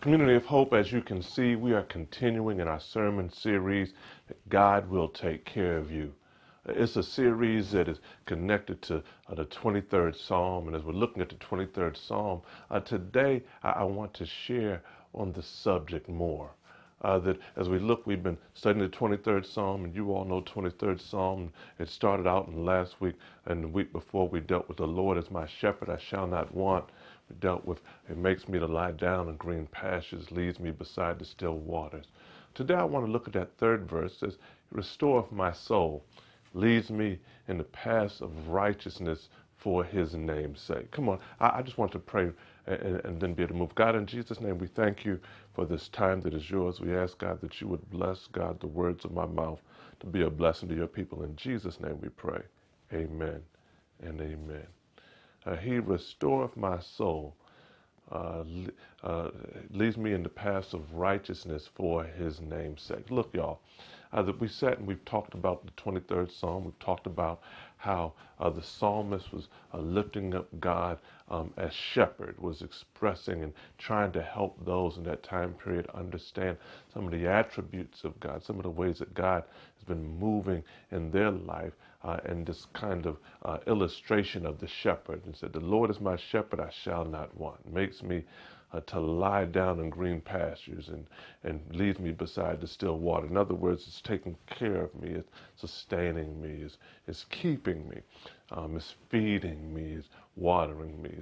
Community 0.00 0.34
of 0.34 0.44
Hope, 0.44 0.74
as 0.74 0.92
you 0.92 1.00
can 1.00 1.22
see, 1.22 1.56
we 1.56 1.72
are 1.72 1.82
continuing 1.82 2.60
in 2.60 2.68
our 2.68 2.78
sermon 2.78 3.30
series 3.30 3.94
God 4.50 4.88
will 4.90 5.08
take 5.08 5.44
care 5.46 5.78
of 5.78 5.90
you. 5.90 6.12
It's 6.66 6.96
a 6.96 7.02
series 7.02 7.70
that 7.72 7.88
is 7.88 7.98
connected 8.26 8.82
to 8.82 9.02
uh, 9.28 9.34
the 9.34 9.46
23rd 9.46 10.14
Psalm. 10.14 10.66
And 10.66 10.76
as 10.76 10.82
we're 10.82 10.92
looking 10.92 11.22
at 11.22 11.30
the 11.30 11.36
23rd 11.36 11.96
Psalm, 11.96 12.42
uh, 12.70 12.80
today 12.80 13.42
I-, 13.62 13.70
I, 13.70 13.84
want 13.84 14.12
to 14.14 14.26
share 14.26 14.82
on 15.14 15.32
the 15.32 15.42
subject 15.42 16.08
more. 16.08 16.50
Uh, 17.00 17.18
that 17.20 17.38
as 17.56 17.68
we 17.68 17.78
look, 17.78 18.06
we've 18.06 18.22
been 18.22 18.38
studying 18.54 18.88
the 18.88 18.96
23rd 18.96 19.46
Psalm, 19.46 19.84
and 19.84 19.94
you 19.94 20.12
all 20.12 20.24
know 20.24 20.42
23rd 20.42 21.00
Psalm. 21.00 21.52
It 21.78 21.88
started 21.88 22.26
out 22.26 22.48
in 22.48 22.64
last 22.64 23.00
week 23.00 23.14
and 23.46 23.64
the 23.64 23.68
week 23.68 23.92
before 23.92 24.28
we 24.28 24.40
dealt 24.40 24.68
with 24.68 24.76
the 24.76 24.86
Lord 24.86 25.16
as 25.16 25.30
my 25.30 25.46
shepherd, 25.46 25.88
I 25.88 25.98
shall 25.98 26.26
not 26.26 26.54
want 26.54 26.84
dealt 27.40 27.64
with. 27.64 27.80
It 28.08 28.16
makes 28.16 28.48
me 28.48 28.58
to 28.58 28.66
lie 28.66 28.92
down 28.92 29.28
in 29.28 29.36
green 29.36 29.66
pastures, 29.66 30.30
leads 30.30 30.60
me 30.60 30.70
beside 30.70 31.18
the 31.18 31.24
still 31.24 31.58
waters. 31.58 32.06
Today 32.54 32.74
I 32.74 32.84
want 32.84 33.04
to 33.06 33.12
look 33.12 33.26
at 33.26 33.34
that 33.34 33.56
third 33.58 33.88
verse. 33.88 34.14
It 34.14 34.18
says, 34.18 34.38
Restore 34.70 35.26
my 35.30 35.52
soul, 35.52 36.04
leads 36.54 36.90
me 36.90 37.18
in 37.48 37.58
the 37.58 37.64
paths 37.64 38.20
of 38.20 38.48
righteousness 38.48 39.28
for 39.56 39.84
his 39.84 40.14
name's 40.14 40.60
sake. 40.60 40.90
Come 40.90 41.08
on, 41.08 41.18
I, 41.40 41.58
I 41.58 41.62
just 41.62 41.78
want 41.78 41.92
to 41.92 41.98
pray 41.98 42.30
and, 42.66 43.00
and, 43.04 43.20
then 43.20 43.34
be 43.34 43.42
able 43.42 43.54
to 43.54 43.58
move. 43.58 43.74
God, 43.74 43.94
in 43.94 44.06
Jesus' 44.06 44.40
name, 44.40 44.58
we 44.58 44.66
thank 44.66 45.04
you 45.04 45.18
for 45.54 45.64
this 45.64 45.88
time 45.88 46.20
that 46.22 46.34
is 46.34 46.50
yours. 46.50 46.80
We 46.80 46.94
ask, 46.94 47.18
God, 47.18 47.40
that 47.40 47.60
you 47.60 47.68
would 47.68 47.88
bless, 47.90 48.26
God, 48.28 48.60
the 48.60 48.66
words 48.66 49.04
of 49.04 49.12
my 49.12 49.26
mouth 49.26 49.60
to 50.00 50.06
be 50.06 50.22
a 50.22 50.30
blessing 50.30 50.68
to 50.68 50.74
your 50.74 50.86
people. 50.86 51.22
In 51.22 51.34
Jesus' 51.36 51.80
name 51.80 51.98
we 52.00 52.08
pray. 52.08 52.42
Amen 52.92 53.42
and 54.02 54.20
amen. 54.20 54.66
Uh, 55.46 55.56
he 55.56 55.78
restoreth 55.78 56.56
my 56.56 56.78
soul, 56.80 57.34
uh, 58.10 58.42
uh, 59.02 59.30
leads 59.70 59.96
me 59.96 60.12
in 60.12 60.22
the 60.22 60.28
paths 60.28 60.74
of 60.74 60.92
righteousness 60.92 61.68
for 61.74 62.04
his 62.04 62.40
name's 62.40 62.82
sake. 62.82 63.10
Look, 63.10 63.32
y'all, 63.34 63.60
uh, 64.12 64.22
that 64.22 64.40
we 64.40 64.48
sat 64.48 64.78
and 64.78 64.86
we've 64.86 65.04
talked 65.04 65.34
about 65.34 65.64
the 65.64 65.72
23rd 65.72 66.30
Psalm. 66.32 66.64
We've 66.64 66.78
talked 66.78 67.06
about 67.06 67.42
how 67.76 68.14
uh, 68.40 68.50
the 68.50 68.62
psalmist 68.62 69.32
was 69.32 69.48
uh, 69.74 69.78
lifting 69.78 70.34
up 70.34 70.48
God 70.60 70.98
um, 71.30 71.52
as 71.56 71.72
shepherd, 71.72 72.38
was 72.40 72.62
expressing 72.62 73.42
and 73.42 73.52
trying 73.78 74.12
to 74.12 74.22
help 74.22 74.64
those 74.64 74.96
in 74.96 75.04
that 75.04 75.22
time 75.22 75.54
period 75.54 75.86
understand 75.94 76.56
some 76.92 77.04
of 77.04 77.12
the 77.12 77.26
attributes 77.26 78.04
of 78.04 78.18
God, 78.20 78.42
some 78.42 78.56
of 78.56 78.62
the 78.62 78.70
ways 78.70 78.98
that 78.98 79.14
God 79.14 79.44
has 79.76 79.84
been 79.84 80.18
moving 80.18 80.62
in 80.90 81.10
their 81.10 81.30
life, 81.30 81.72
uh, 82.04 82.18
and 82.24 82.46
this 82.46 82.66
kind 82.72 83.06
of 83.06 83.16
uh, 83.44 83.58
illustration 83.66 84.46
of 84.46 84.58
the 84.58 84.68
shepherd. 84.68 85.22
And 85.26 85.36
said, 85.36 85.52
The 85.52 85.60
Lord 85.60 85.90
is 85.90 86.00
my 86.00 86.16
shepherd, 86.16 86.60
I 86.60 86.70
shall 86.70 87.04
not 87.04 87.36
want. 87.36 87.72
Makes 87.72 88.02
me 88.02 88.24
uh, 88.72 88.80
to 88.80 89.00
lie 89.00 89.44
down 89.44 89.80
in 89.80 89.90
green 89.90 90.20
pastures 90.20 90.88
and, 90.88 91.06
and 91.44 91.60
leads 91.74 91.98
me 91.98 92.10
beside 92.10 92.60
the 92.60 92.66
still 92.66 92.98
water. 92.98 93.26
In 93.26 93.36
other 93.36 93.54
words, 93.54 93.84
it's 93.86 94.00
taking 94.00 94.36
care 94.46 94.82
of 94.82 94.94
me, 95.00 95.10
it's 95.10 95.30
sustaining 95.56 96.40
me, 96.40 96.62
it's, 96.62 96.78
it's 97.06 97.24
keeping 97.30 97.88
me, 97.88 98.00
um, 98.50 98.76
it's 98.76 98.94
feeding 99.08 99.72
me, 99.72 99.94
it's 99.98 100.08
watering 100.34 101.00
me. 101.00 101.14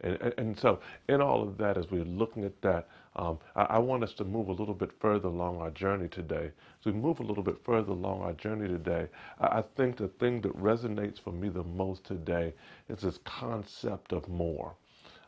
And, 0.00 0.14
and, 0.20 0.34
and, 0.38 0.58
so, 0.58 0.80
in 1.08 1.20
all 1.20 1.42
of 1.42 1.58
that, 1.58 1.76
as 1.76 1.90
we're 1.90 2.04
looking 2.04 2.44
at 2.44 2.60
that, 2.62 2.88
um, 3.16 3.38
I, 3.54 3.62
I, 3.62 3.78
want 3.78 4.02
us 4.02 4.14
to 4.14 4.24
move 4.24 4.48
a 4.48 4.52
little 4.52 4.74
bit 4.74 4.90
further 5.00 5.28
along 5.28 5.60
our 5.60 5.70
journey 5.70 6.08
today. 6.08 6.50
As 6.80 6.86
we 6.86 6.92
move 6.92 7.20
a 7.20 7.22
little 7.22 7.42
bit 7.42 7.58
further 7.64 7.92
along 7.92 8.22
our 8.22 8.32
journey 8.32 8.68
today, 8.68 9.08
I, 9.38 9.58
I 9.58 9.64
think 9.76 9.96
the 9.96 10.08
thing 10.08 10.40
that 10.42 10.56
resonates 10.56 11.20
for 11.20 11.32
me 11.32 11.48
the 11.48 11.64
most 11.64 12.04
today 12.04 12.54
is 12.88 13.00
this 13.00 13.18
concept 13.24 14.12
of 14.12 14.28
more 14.28 14.74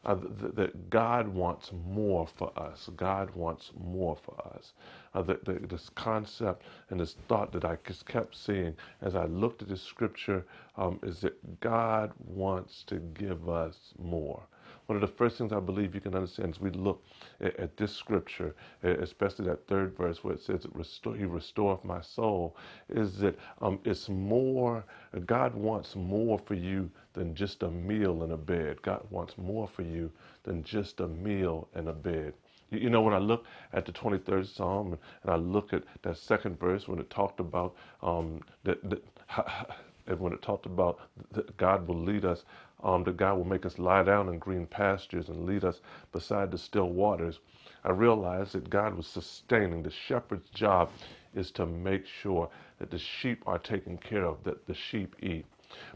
uh, 0.04 0.16
th- 0.16 0.54
that 0.54 0.90
God 0.90 1.28
wants 1.28 1.72
more 1.86 2.26
for 2.26 2.52
us. 2.58 2.90
God 2.96 3.34
wants 3.34 3.72
more 3.78 4.16
for 4.16 4.36
us. 4.54 4.72
Uh, 5.14 5.22
the, 5.22 5.38
the, 5.44 5.54
this 5.66 5.90
concept 5.94 6.62
and 6.90 7.00
this 7.00 7.16
thought 7.28 7.52
that 7.52 7.64
I 7.64 7.76
just 7.86 8.06
kept 8.06 8.36
seeing 8.36 8.74
as 9.02 9.14
I 9.14 9.26
looked 9.26 9.62
at 9.62 9.68
this 9.68 9.82
scripture 9.82 10.44
um, 10.76 10.98
is 11.02 11.20
that 11.20 11.60
God 11.60 12.12
wants 12.18 12.82
to 12.84 12.96
give 12.96 13.48
us 13.48 13.76
more. 13.98 14.42
One 14.86 14.96
of 14.96 15.00
the 15.00 15.16
first 15.16 15.38
things 15.38 15.52
I 15.52 15.60
believe 15.60 15.94
you 15.94 16.00
can 16.00 16.14
understand 16.14 16.54
as 16.54 16.60
we 16.60 16.70
look 16.70 17.02
at, 17.40 17.56
at 17.58 17.76
this 17.76 17.92
scripture, 17.94 18.54
especially 18.82 19.46
that 19.46 19.66
third 19.66 19.96
verse 19.96 20.22
where 20.22 20.34
it 20.34 20.42
says, 20.42 20.66
restore, 20.72 21.16
He 21.16 21.24
restoreth 21.24 21.84
my 21.84 22.00
soul, 22.00 22.56
is 22.88 23.18
that 23.18 23.38
um, 23.60 23.80
it's 23.84 24.08
more, 24.08 24.84
God 25.26 25.54
wants 25.54 25.96
more 25.96 26.38
for 26.38 26.54
you 26.54 26.90
than 27.14 27.34
just 27.34 27.62
a 27.62 27.70
meal 27.70 28.22
and 28.22 28.32
a 28.32 28.36
bed. 28.36 28.82
God 28.82 29.06
wants 29.10 29.38
more 29.38 29.68
for 29.68 29.82
you 29.82 30.10
than 30.42 30.62
just 30.64 31.00
a 31.00 31.08
meal 31.08 31.68
and 31.74 31.88
a 31.88 31.92
bed. 31.92 32.34
You 32.70 32.90
know, 32.90 33.02
when 33.02 33.14
I 33.14 33.18
look 33.18 33.44
at 33.72 33.86
the 33.86 33.92
23rd 33.92 34.46
Psalm 34.46 34.98
and 35.22 35.30
I 35.30 35.36
look 35.36 35.72
at 35.72 35.84
that 36.02 36.16
second 36.16 36.58
verse 36.58 36.88
when 36.88 36.98
it 36.98 37.08
talked 37.10 37.40
about 37.40 37.76
um, 38.02 38.40
that, 38.64 38.78
that 38.90 39.02
and 40.06 40.18
when 40.18 40.32
it 40.32 40.42
talked 40.42 40.66
about 40.66 41.00
that 41.32 41.56
God 41.56 41.86
will 41.86 42.00
lead 42.00 42.24
us, 42.24 42.44
um, 42.84 43.04
that 43.04 43.16
God 43.16 43.36
will 43.38 43.44
make 43.46 43.66
us 43.66 43.78
lie 43.78 44.02
down 44.04 44.28
in 44.28 44.38
green 44.38 44.66
pastures 44.66 45.28
and 45.30 45.46
lead 45.46 45.64
us 45.64 45.80
beside 46.12 46.50
the 46.50 46.58
still 46.58 46.90
waters, 46.90 47.40
I 47.84 47.90
realized 47.90 48.52
that 48.54 48.70
God 48.70 48.94
was 48.96 49.06
sustaining. 49.06 49.82
The 49.82 49.90
shepherd's 49.90 50.50
job 50.50 50.90
is 51.34 51.50
to 51.52 51.66
make 51.66 52.06
sure 52.06 52.50
that 52.78 52.90
the 52.90 52.98
sheep 52.98 53.42
are 53.46 53.58
taken 53.58 53.98
care 53.98 54.24
of, 54.26 54.44
that 54.44 54.66
the 54.66 54.74
sheep 54.74 55.16
eat. 55.22 55.46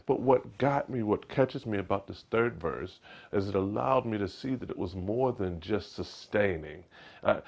But 0.05 0.19
what 0.21 0.57
got 0.57 0.89
me, 0.89 1.03
what 1.03 1.29
catches 1.29 1.65
me 1.65 1.77
about 1.77 2.07
this 2.07 2.25
third 2.31 2.59
verse, 2.59 2.99
is 3.31 3.49
it 3.49 3.55
allowed 3.55 4.05
me 4.05 4.17
to 4.17 4.27
see 4.27 4.55
that 4.55 4.69
it 4.69 4.77
was 4.77 4.95
more 4.95 5.33
than 5.33 5.59
just 5.59 5.95
sustaining. 5.95 6.83
Uh, 7.23 7.41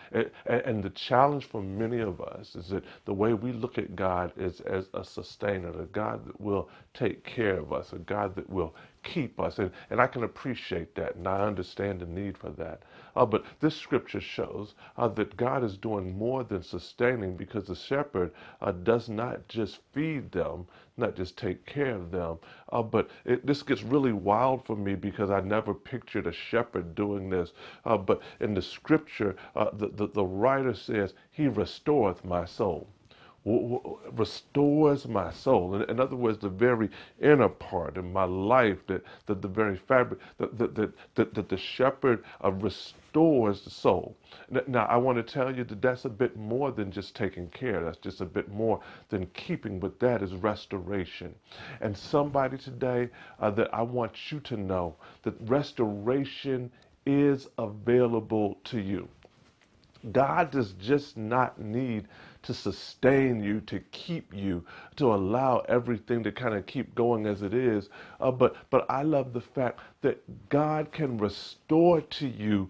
and, 0.45 0.83
the 0.83 0.89
challenge 0.89 1.45
for 1.45 1.61
many 1.61 1.99
of 1.99 2.19
us 2.21 2.55
is 2.55 2.69
that 2.69 2.83
the 3.05 3.13
way 3.13 3.33
we 3.33 3.51
look 3.53 3.77
at 3.77 3.95
God 3.95 4.33
is 4.37 4.59
as 4.61 4.89
a 4.93 5.03
sustainer, 5.03 5.69
a 5.81 5.85
God 5.85 6.25
that 6.25 6.39
will 6.41 6.69
take 6.93 7.23
care 7.23 7.57
of 7.57 7.71
us, 7.71 7.93
a 7.93 7.99
God 7.99 8.35
that 8.35 8.49
will 8.49 8.75
keep 9.03 9.39
us. 9.39 9.59
And, 9.59 9.71
and 9.89 10.01
I 10.01 10.07
can 10.07 10.23
appreciate 10.23 10.95
that, 10.95 11.15
and 11.15 11.27
I 11.27 11.41
understand 11.45 12.01
the 12.01 12.05
need 12.05 12.37
for 12.37 12.49
that. 12.51 12.83
Uh, 13.15 13.25
but 13.25 13.43
this 13.59 13.75
scripture 13.75 14.21
shows 14.21 14.75
uh, 14.97 15.07
that 15.09 15.35
God 15.37 15.63
is 15.63 15.77
doing 15.77 16.17
more 16.17 16.43
than 16.43 16.63
sustaining 16.63 17.35
because 17.35 17.65
the 17.65 17.75
shepherd 17.75 18.31
uh, 18.61 18.71
does 18.71 19.09
not 19.09 19.47
just 19.47 19.79
feed 19.91 20.31
them, 20.31 20.67
not 20.97 21.15
just 21.15 21.37
take 21.37 21.65
care 21.65 21.95
of 21.95 22.11
them. 22.11 22.39
Uh, 22.71 22.81
but 22.81 23.09
it, 23.25 23.45
this 23.45 23.63
gets 23.63 23.83
really 23.83 24.13
wild 24.13 24.65
for 24.65 24.75
me 24.75 24.95
because 24.95 25.29
I 25.29 25.41
never 25.41 25.73
pictured 25.73 26.27
a 26.27 26.31
shepherd 26.31 26.95
doing 26.95 27.29
this. 27.29 27.53
Uh, 27.85 27.97
but 27.97 28.21
in 28.39 28.53
the 28.53 28.61
scripture, 28.61 29.35
uh, 29.55 29.71
the, 29.73 29.89
the, 29.89 30.07
the 30.07 30.25
writer 30.25 30.73
says, 30.73 31.13
He 31.31 31.47
restoreth 31.47 32.23
my 32.23 32.45
soul 32.45 32.87
restores 33.43 35.07
my 35.07 35.31
soul. 35.31 35.75
In, 35.75 35.89
in, 35.89 35.99
other 35.99 36.15
words, 36.15 36.37
the 36.37 36.49
very 36.49 36.89
inner 37.19 37.49
part 37.49 37.97
of 37.97 38.05
my 38.05 38.23
life, 38.23 38.77
that, 38.87 39.03
that 39.25 39.41
the 39.41 39.47
very 39.47 39.77
fabric, 39.77 40.19
that, 40.37 40.57
that, 40.59 40.75
that, 40.75 40.93
that, 41.15 41.33
that 41.33 41.49
the 41.49 41.57
shepherd 41.57 42.23
uh, 42.43 42.51
restores 42.51 43.61
the 43.61 43.71
soul. 43.71 44.15
Now, 44.67 44.85
I 44.85 44.97
want 44.97 45.17
to 45.17 45.23
tell 45.23 45.55
you 45.55 45.63
that 45.63 45.81
that's 45.81 46.05
a 46.05 46.09
bit 46.09 46.37
more 46.37 46.71
than 46.71 46.91
just 46.91 47.15
taking 47.15 47.47
care. 47.49 47.83
That's 47.83 47.97
just 47.97 48.21
a 48.21 48.25
bit 48.25 48.49
more 48.51 48.79
than 49.09 49.25
keeping, 49.27 49.79
but 49.79 49.99
that 49.99 50.21
is 50.21 50.33
restoration. 50.35 51.33
And 51.79 51.97
somebody 51.97 52.57
today 52.57 53.09
uh, 53.39 53.49
that 53.51 53.73
I 53.73 53.81
want 53.81 54.31
you 54.31 54.39
to 54.41 54.57
know 54.57 54.95
that 55.23 55.33
restoration 55.41 56.71
is 57.07 57.47
available 57.57 58.59
to 58.65 58.79
you. 58.79 59.07
God 60.11 60.51
does 60.51 60.73
just 60.73 61.15
not 61.15 61.59
need 61.59 62.07
to 62.43 62.53
sustain 62.53 63.43
you, 63.43 63.61
to 63.61 63.79
keep 63.91 64.33
you, 64.33 64.65
to 64.97 65.13
allow 65.13 65.59
everything 65.69 66.23
to 66.23 66.31
kind 66.31 66.55
of 66.55 66.65
keep 66.65 66.95
going 66.95 67.25
as 67.27 67.41
it 67.41 67.53
is. 67.53 67.89
Uh, 68.19 68.31
but 68.31 68.55
but 68.69 68.85
I 68.89 69.03
love 69.03 69.33
the 69.33 69.41
fact 69.41 69.81
that 70.01 70.49
God 70.49 70.91
can 70.91 71.17
restore 71.17 72.01
to 72.01 72.27
you 72.27 72.69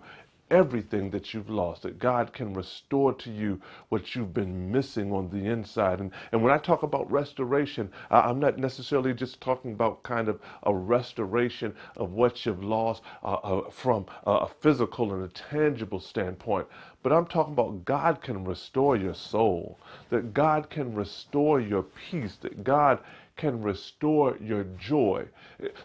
everything 0.51 1.09
that 1.11 1.33
you've 1.33 1.49
lost, 1.49 1.81
that 1.81 1.97
God 1.97 2.33
can 2.33 2.53
restore 2.53 3.13
to 3.13 3.31
you 3.31 3.59
what 3.89 4.13
you've 4.13 4.33
been 4.33 4.71
missing 4.71 5.11
on 5.11 5.29
the 5.29 5.47
inside. 5.47 5.99
And, 5.99 6.11
and 6.31 6.43
when 6.43 6.53
I 6.53 6.57
talk 6.57 6.83
about 6.83 7.11
restoration, 7.11 7.89
uh, 8.11 8.21
I'm 8.25 8.39
not 8.39 8.59
necessarily 8.59 9.13
just 9.13 9.41
talking 9.41 9.71
about 9.71 10.03
kind 10.03 10.27
of 10.27 10.39
a 10.63 10.73
restoration 10.73 11.73
of 11.95 12.11
what 12.11 12.45
you've 12.45 12.63
lost 12.63 13.01
uh, 13.23 13.33
uh, 13.33 13.69
from 13.71 14.05
a 14.25 14.47
physical 14.47 15.13
and 15.13 15.23
a 15.23 15.29
tangible 15.29 15.99
standpoint, 15.99 16.67
but 17.03 17.11
I'm 17.11 17.25
talking 17.25 17.53
about 17.53 17.85
God 17.85 18.21
can 18.21 18.43
restore 18.43 18.95
your 18.95 19.15
soul, 19.15 19.79
that 20.09 20.33
God 20.33 20.69
can 20.69 20.93
restore 20.93 21.59
your 21.59 21.83
peace, 21.83 22.35
that 22.41 22.63
God 22.63 22.99
can 23.35 23.61
restore 23.61 24.37
your 24.37 24.63
joy. 24.77 25.25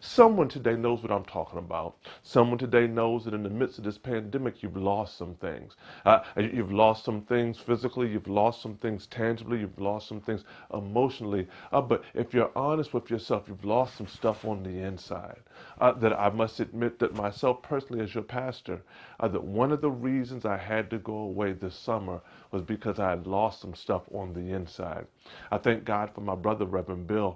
Someone 0.01 0.49
today 0.49 0.77
knows 0.77 1.03
what 1.03 1.13
I'm 1.13 1.25
talking 1.25 1.59
about. 1.59 1.97
Someone 2.23 2.59
today 2.59 2.87
knows 2.87 3.25
that 3.25 3.35
in 3.35 3.43
the 3.43 3.51
midst 3.51 3.79
of 3.79 3.85
this 3.85 3.99
pandemic, 3.99 4.63
you've 4.63 4.77
lost 4.77 5.17
some 5.17 5.35
things. 5.37 5.77
Uh, 6.05 6.21
you've 6.37 6.73
lost 6.73 7.05
some 7.05 7.23
things 7.23 7.59
physically, 7.59 8.09
you've 8.09 8.29
lost 8.29 8.63
some 8.63 8.77
things 8.77 9.07
tangibly, 9.07 9.61
you've 9.61 9.79
lost 9.79 10.09
some 10.09 10.21
things 10.21 10.45
emotionally. 10.73 11.47
Uh, 11.73 11.81
but 11.81 12.05
if 12.15 12.35
you're 12.35 12.51
honest 12.57 12.93
with 12.93 13.11
yourself, 13.11 13.45
you've 13.49 13.65
lost 13.65 13.97
some 13.97 14.07
stuff 14.07 14.45
on 14.45 14.63
the 14.63 14.83
inside. 14.83 15.41
Uh, 15.81 15.93
that 15.93 16.13
I 16.19 16.31
must 16.31 16.61
admit 16.61 16.99
that 16.99 17.15
myself 17.15 17.63
personally, 17.63 18.03
as 18.03 18.15
your 18.15 18.25
pastor, 18.25 18.83
uh, 19.21 19.29
that 19.29 19.43
one 19.43 19.73
of 19.73 19.81
the 19.81 19.91
reasons 19.91 20.45
I 20.45 20.57
had 20.57 20.91
to 20.91 20.99
go 20.99 21.15
away 21.15 21.53
this 21.53 21.75
summer 21.75 22.21
was 22.51 22.63
because 22.63 22.99
I 22.99 23.11
had 23.11 23.27
lost 23.27 23.61
some 23.61 23.75
stuff 23.75 24.03
on 24.13 24.33
the 24.33 24.53
inside. 24.53 25.07
I 25.51 25.59
thank 25.59 25.85
God 25.85 26.11
for 26.15 26.21
my 26.21 26.35
brother, 26.35 26.65
Reverend 26.65 27.07
Bill, 27.07 27.36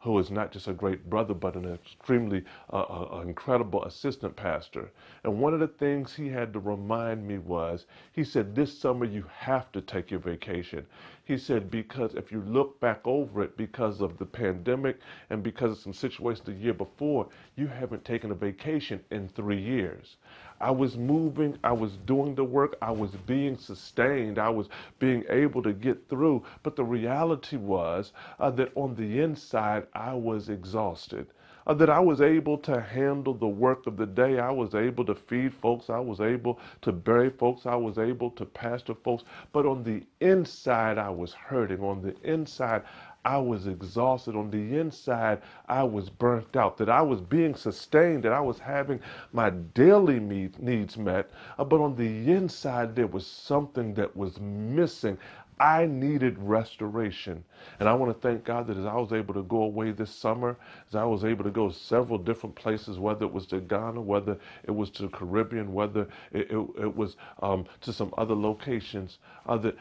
who 0.00 0.18
is 0.18 0.30
not 0.30 0.52
just 0.52 0.68
a 0.68 0.72
great 0.72 1.10
brother, 1.10 1.34
but 1.34 1.56
an 1.56 1.72
extremely 1.72 2.44
uh, 2.72 2.82
uh, 2.82 3.20
incredible 3.26 3.84
assistant 3.84 4.36
pastor. 4.36 4.90
And 5.24 5.40
one 5.40 5.54
of 5.54 5.60
the 5.60 5.66
things 5.66 6.14
he 6.14 6.28
had 6.28 6.52
to 6.52 6.60
remind 6.60 7.26
me 7.26 7.38
was, 7.38 7.86
he 8.12 8.22
said, 8.22 8.54
this 8.54 8.78
summer 8.78 9.04
you 9.04 9.24
have 9.36 9.72
to 9.72 9.80
take 9.80 10.10
your 10.10 10.20
vacation. 10.20 10.86
He 11.24 11.36
said, 11.36 11.70
because 11.70 12.14
if 12.14 12.32
you 12.32 12.40
look 12.42 12.80
back 12.80 13.00
over 13.04 13.42
it, 13.42 13.56
because 13.56 14.00
of 14.00 14.16
the 14.18 14.24
pandemic 14.24 15.00
and 15.30 15.42
because 15.42 15.72
of 15.72 15.78
some 15.78 15.92
situations 15.92 16.46
the 16.46 16.52
year 16.52 16.72
before, 16.72 17.28
you 17.56 17.66
haven't 17.66 18.04
taken 18.04 18.30
a 18.30 18.34
vacation 18.34 19.04
in 19.10 19.28
three 19.28 19.60
years. 19.60 20.16
I 20.60 20.70
was 20.72 20.96
moving, 20.96 21.56
I 21.62 21.72
was 21.72 21.98
doing 21.98 22.34
the 22.34 22.44
work, 22.44 22.76
I 22.82 22.90
was 22.90 23.10
being 23.26 23.56
sustained, 23.56 24.38
I 24.38 24.48
was 24.48 24.68
being 24.98 25.24
able 25.28 25.62
to 25.62 25.72
get 25.72 26.08
through. 26.08 26.44
But 26.62 26.74
the 26.76 26.84
reality 26.84 27.56
was 27.56 28.12
uh, 28.40 28.50
that 28.52 28.72
on 28.74 28.96
the 28.96 29.20
inside, 29.20 29.86
I 29.94 30.14
was 30.14 30.48
exhausted. 30.48 31.26
Uh, 31.66 31.74
that 31.74 31.90
I 31.90 32.00
was 32.00 32.22
able 32.22 32.56
to 32.58 32.80
handle 32.80 33.34
the 33.34 33.46
work 33.46 33.86
of 33.86 33.98
the 33.98 34.06
day. 34.06 34.38
I 34.38 34.50
was 34.50 34.74
able 34.74 35.04
to 35.04 35.14
feed 35.14 35.52
folks. 35.52 35.90
I 35.90 35.98
was 35.98 36.18
able 36.18 36.58
to 36.80 36.92
bury 36.92 37.28
folks. 37.28 37.66
I 37.66 37.74
was 37.76 37.98
able 37.98 38.30
to 38.32 38.46
pastor 38.46 38.94
folks. 38.94 39.24
But 39.52 39.66
on 39.66 39.82
the 39.84 40.02
inside, 40.20 40.96
I 40.96 41.10
was 41.10 41.34
hurting. 41.34 41.82
On 41.84 42.00
the 42.00 42.16
inside, 42.22 42.84
I 43.26 43.36
was 43.36 43.66
exhausted. 43.66 44.34
On 44.34 44.50
the 44.50 44.78
inside, 44.78 45.42
I 45.68 45.82
was 45.82 46.08
burnt 46.08 46.56
out, 46.56 46.78
that 46.78 46.88
I 46.88 47.02
was 47.02 47.20
being 47.20 47.54
sustained, 47.54 48.22
that 48.22 48.32
I 48.32 48.40
was 48.40 48.58
having 48.58 49.00
my 49.32 49.50
daily 49.50 50.20
needs 50.20 50.96
met. 50.96 51.28
Uh, 51.58 51.64
but 51.64 51.80
on 51.82 51.94
the 51.96 52.32
inside, 52.32 52.96
there 52.96 53.06
was 53.06 53.26
something 53.26 53.92
that 53.94 54.16
was 54.16 54.40
missing. 54.40 55.18
I 55.60 55.86
needed 55.86 56.38
restoration. 56.38 57.44
And 57.80 57.88
I 57.88 57.94
want 57.94 58.12
to 58.14 58.28
thank 58.28 58.44
God 58.44 58.66
that 58.68 58.76
as 58.76 58.86
I 58.86 58.94
was 58.94 59.12
able 59.12 59.34
to 59.34 59.42
go 59.44 59.62
away 59.62 59.92
this 59.92 60.10
summer, 60.10 60.56
as 60.88 60.94
I 60.94 61.04
was 61.04 61.24
able 61.24 61.44
to 61.44 61.50
go 61.50 61.70
several 61.70 62.18
different 62.18 62.54
places, 62.56 62.98
whether 62.98 63.24
it 63.24 63.32
was 63.32 63.46
to 63.48 63.60
Ghana, 63.60 64.00
whether 64.00 64.38
it 64.64 64.70
was 64.70 64.90
to 64.90 65.02
the 65.02 65.08
Caribbean, 65.08 65.72
whether 65.72 66.02
it, 66.32 66.50
it, 66.50 66.68
it 66.80 66.96
was 66.96 67.16
um, 67.42 67.66
to 67.82 67.92
some 67.92 68.14
other 68.18 68.34
locations, 68.34 69.18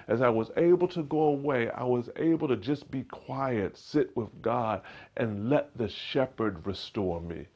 as 0.08 0.22
I 0.22 0.30
was 0.30 0.52
able 0.58 0.88
to 0.90 1.04
go 1.04 1.22
away, 1.24 1.70
I 1.72 1.84
was 1.84 2.10
able 2.18 2.48
to 2.48 2.58
just 2.58 2.90
be 2.92 3.04
quiet, 3.04 3.78
sit 3.78 4.16
with 4.16 4.30
God, 4.42 4.82
and 5.18 5.50
let 5.50 5.78
the 5.78 5.90
shepherd 5.90 6.66
restore 6.66 7.22
me. 7.22 7.48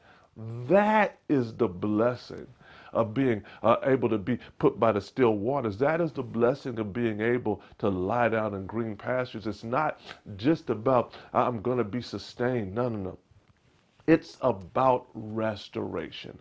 That 0.68 1.18
is 1.28 1.54
the 1.54 1.68
blessing 1.68 2.46
of 2.92 3.14
being 3.14 3.42
uh, 3.62 3.76
able 3.84 4.08
to 4.08 4.18
be 4.18 4.38
put 4.58 4.78
by 4.78 4.92
the 4.92 5.00
still 5.00 5.36
waters. 5.36 5.78
That 5.78 6.00
is 6.00 6.12
the 6.12 6.22
blessing 6.22 6.78
of 6.78 6.92
being 6.92 7.20
able 7.20 7.62
to 7.78 7.88
lie 7.88 8.28
down 8.28 8.54
in 8.54 8.66
green 8.66 8.96
pastures. 8.96 9.46
It's 9.46 9.64
not 9.64 10.00
just 10.36 10.70
about, 10.70 11.14
I'm 11.32 11.62
going 11.62 11.78
to 11.78 11.84
be 11.84 12.02
sustained. 12.02 12.74
No, 12.74 12.88
no, 12.88 12.98
no. 12.98 13.18
It's 14.06 14.36
about 14.42 15.06
restoration. 15.14 16.38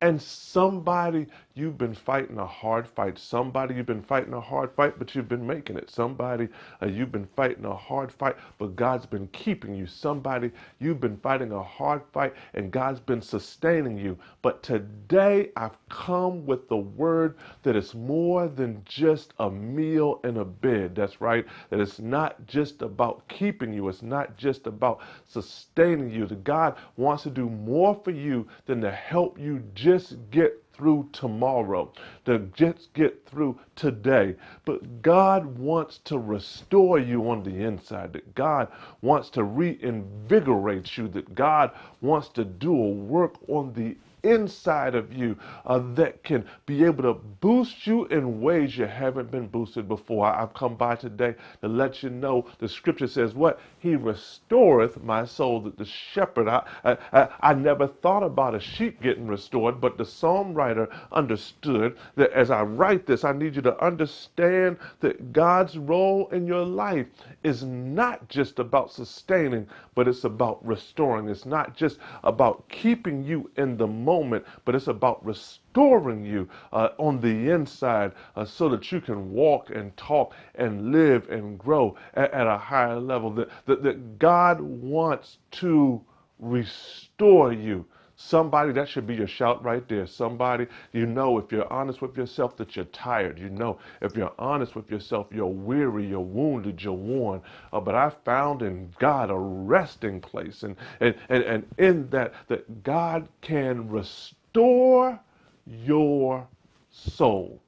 And 0.00 0.20
somebody, 0.20 1.26
you've 1.54 1.78
been 1.78 1.94
fighting 1.94 2.38
a 2.38 2.46
hard 2.46 2.86
fight. 2.86 3.18
Somebody, 3.18 3.74
you've 3.74 3.86
been 3.86 4.02
fighting 4.02 4.34
a 4.34 4.40
hard 4.40 4.72
fight, 4.74 4.98
but 4.98 5.14
you've 5.14 5.28
been 5.28 5.46
making 5.46 5.76
it. 5.76 5.90
Somebody, 5.90 6.48
uh, 6.82 6.86
you've 6.86 7.12
been 7.12 7.28
fighting 7.36 7.64
a 7.64 7.74
hard 7.74 8.12
fight, 8.12 8.36
but 8.58 8.76
God's 8.76 9.06
been 9.06 9.28
keeping 9.28 9.74
you. 9.74 9.86
Somebody, 9.86 10.50
you've 10.80 11.00
been 11.00 11.16
fighting 11.18 11.52
a 11.52 11.62
hard 11.62 12.02
fight, 12.12 12.34
and 12.54 12.70
God's 12.70 13.00
been 13.00 13.22
sustaining 13.22 13.98
you. 13.98 14.18
But 14.42 14.62
today, 14.62 15.50
I've 15.56 15.76
come 15.88 16.44
with 16.46 16.68
the 16.68 16.76
word 16.76 17.36
that 17.62 17.76
it's 17.76 17.94
more 17.94 18.48
than 18.48 18.82
just 18.84 19.32
a 19.38 19.50
meal 19.50 20.20
and 20.24 20.38
a 20.38 20.44
bed. 20.44 20.94
That's 20.94 21.20
right. 21.20 21.46
That 21.70 21.80
it's 21.80 21.98
not 22.00 22.46
just 22.46 22.82
about 22.82 23.26
keeping 23.28 23.72
you, 23.72 23.88
it's 23.88 24.02
not 24.02 24.36
just 24.36 24.66
about 24.66 25.00
sustaining 25.26 26.10
you. 26.10 26.26
That 26.26 26.44
God 26.44 26.76
wants 26.96 27.22
to 27.24 27.30
do 27.30 27.48
more 27.48 27.94
for 28.04 28.10
you 28.10 28.46
than 28.66 28.80
to 28.82 28.90
help 28.90 29.38
you 29.38 29.62
just 29.74 30.16
get 30.30 30.62
through 30.74 31.08
tomorrow, 31.12 31.92
to 32.24 32.38
just 32.54 32.92
get 32.94 33.24
through 33.26 33.58
today. 33.76 34.34
But 34.64 35.02
God 35.02 35.58
wants 35.58 35.98
to 36.04 36.18
restore 36.18 36.98
you 36.98 37.30
on 37.30 37.44
the 37.44 37.64
inside, 37.64 38.12
that 38.14 38.34
God 38.34 38.68
wants 39.00 39.30
to 39.30 39.44
reinvigorate 39.44 40.96
you, 40.98 41.08
that 41.08 41.34
God 41.34 41.70
wants 42.00 42.28
to 42.30 42.44
do 42.44 42.74
a 42.74 42.90
work 42.90 43.34
on 43.48 43.72
the 43.72 43.96
inside 44.24 44.94
of 44.94 45.12
you 45.12 45.36
uh, 45.66 45.80
that 45.94 46.24
can 46.24 46.44
be 46.66 46.84
able 46.84 47.02
to 47.04 47.14
boost 47.14 47.86
you 47.86 48.06
in 48.06 48.40
ways 48.40 48.76
you 48.76 48.86
haven't 48.86 49.30
been 49.30 49.46
boosted 49.46 49.86
before. 49.86 50.26
I've 50.26 50.54
come 50.54 50.74
by 50.76 50.96
today 50.96 51.34
to 51.60 51.68
let 51.68 52.02
you 52.02 52.10
know 52.10 52.46
the 52.58 52.68
scripture 52.68 53.06
says 53.06 53.34
what? 53.34 53.60
He 53.78 53.96
restoreth 53.96 55.02
my 55.02 55.24
soul. 55.24 55.60
That 55.60 55.78
the 55.78 55.84
shepherd, 55.84 56.48
I, 56.48 56.64
I, 56.84 57.28
I 57.40 57.54
never 57.54 57.86
thought 57.86 58.22
about 58.22 58.54
a 58.54 58.60
sheep 58.60 59.00
getting 59.02 59.26
restored, 59.26 59.80
but 59.80 59.98
the 59.98 60.04
psalm 60.04 60.54
writer 60.54 60.88
understood 61.12 61.96
that 62.16 62.32
as 62.32 62.50
I 62.50 62.62
write 62.62 63.06
this, 63.06 63.24
I 63.24 63.32
need 63.32 63.56
you 63.56 63.62
to 63.62 63.84
understand 63.84 64.78
that 65.00 65.32
God's 65.32 65.76
role 65.76 66.28
in 66.28 66.46
your 66.46 66.64
life 66.64 67.06
is 67.42 67.62
not 67.62 68.28
just 68.28 68.58
about 68.58 68.92
sustaining, 68.92 69.66
but 69.94 70.08
it's 70.08 70.24
about 70.24 70.64
restoring. 70.66 71.28
It's 71.28 71.46
not 71.46 71.76
just 71.76 71.98
about 72.22 72.68
keeping 72.68 73.22
you 73.22 73.50
in 73.56 73.76
the 73.76 73.86
moment 73.86 74.13
moment, 74.14 74.44
but 74.64 74.74
it's 74.74 74.88
about 74.88 75.24
restoring 75.24 76.24
you 76.24 76.48
uh, 76.72 76.88
on 76.98 77.20
the 77.20 77.50
inside 77.50 78.12
uh, 78.36 78.44
so 78.44 78.68
that 78.68 78.92
you 78.92 79.00
can 79.00 79.30
walk 79.32 79.70
and 79.70 79.96
talk 79.96 80.34
and 80.54 80.92
live 80.92 81.28
and 81.30 81.58
grow 81.58 81.96
at, 82.14 82.32
at 82.32 82.46
a 82.46 82.56
higher 82.56 83.00
level. 83.00 83.30
That, 83.30 83.48
that, 83.66 83.82
that 83.82 84.18
God 84.18 84.60
wants 84.60 85.38
to 85.62 86.00
restore 86.38 87.52
you. 87.52 87.84
Somebody, 88.26 88.72
that 88.72 88.88
should 88.88 89.06
be 89.06 89.14
your 89.14 89.26
shout 89.26 89.62
right 89.62 89.86
there. 89.86 90.06
Somebody, 90.06 90.66
you 90.92 91.04
know, 91.04 91.36
if 91.36 91.52
you're 91.52 91.70
honest 91.70 92.00
with 92.00 92.16
yourself, 92.16 92.56
that 92.56 92.74
you're 92.74 92.86
tired. 92.86 93.38
You 93.38 93.50
know, 93.50 93.78
if 94.00 94.16
you're 94.16 94.32
honest 94.38 94.74
with 94.74 94.90
yourself, 94.90 95.26
you're 95.30 95.46
weary, 95.46 96.06
you're 96.06 96.20
wounded, 96.20 96.82
you're 96.82 96.94
worn. 96.94 97.42
Uh, 97.70 97.80
but 97.80 97.94
I 97.94 98.08
found 98.24 98.62
in 98.62 98.90
God 98.98 99.30
a 99.30 99.36
resting 99.36 100.22
place. 100.22 100.62
And, 100.62 100.74
and, 101.00 101.14
and, 101.28 101.44
and 101.44 101.66
in 101.76 102.08
that, 102.10 102.32
that 102.48 102.82
God 102.82 103.28
can 103.42 103.90
restore 103.90 105.20
your 105.66 106.48
soul. 106.90 107.60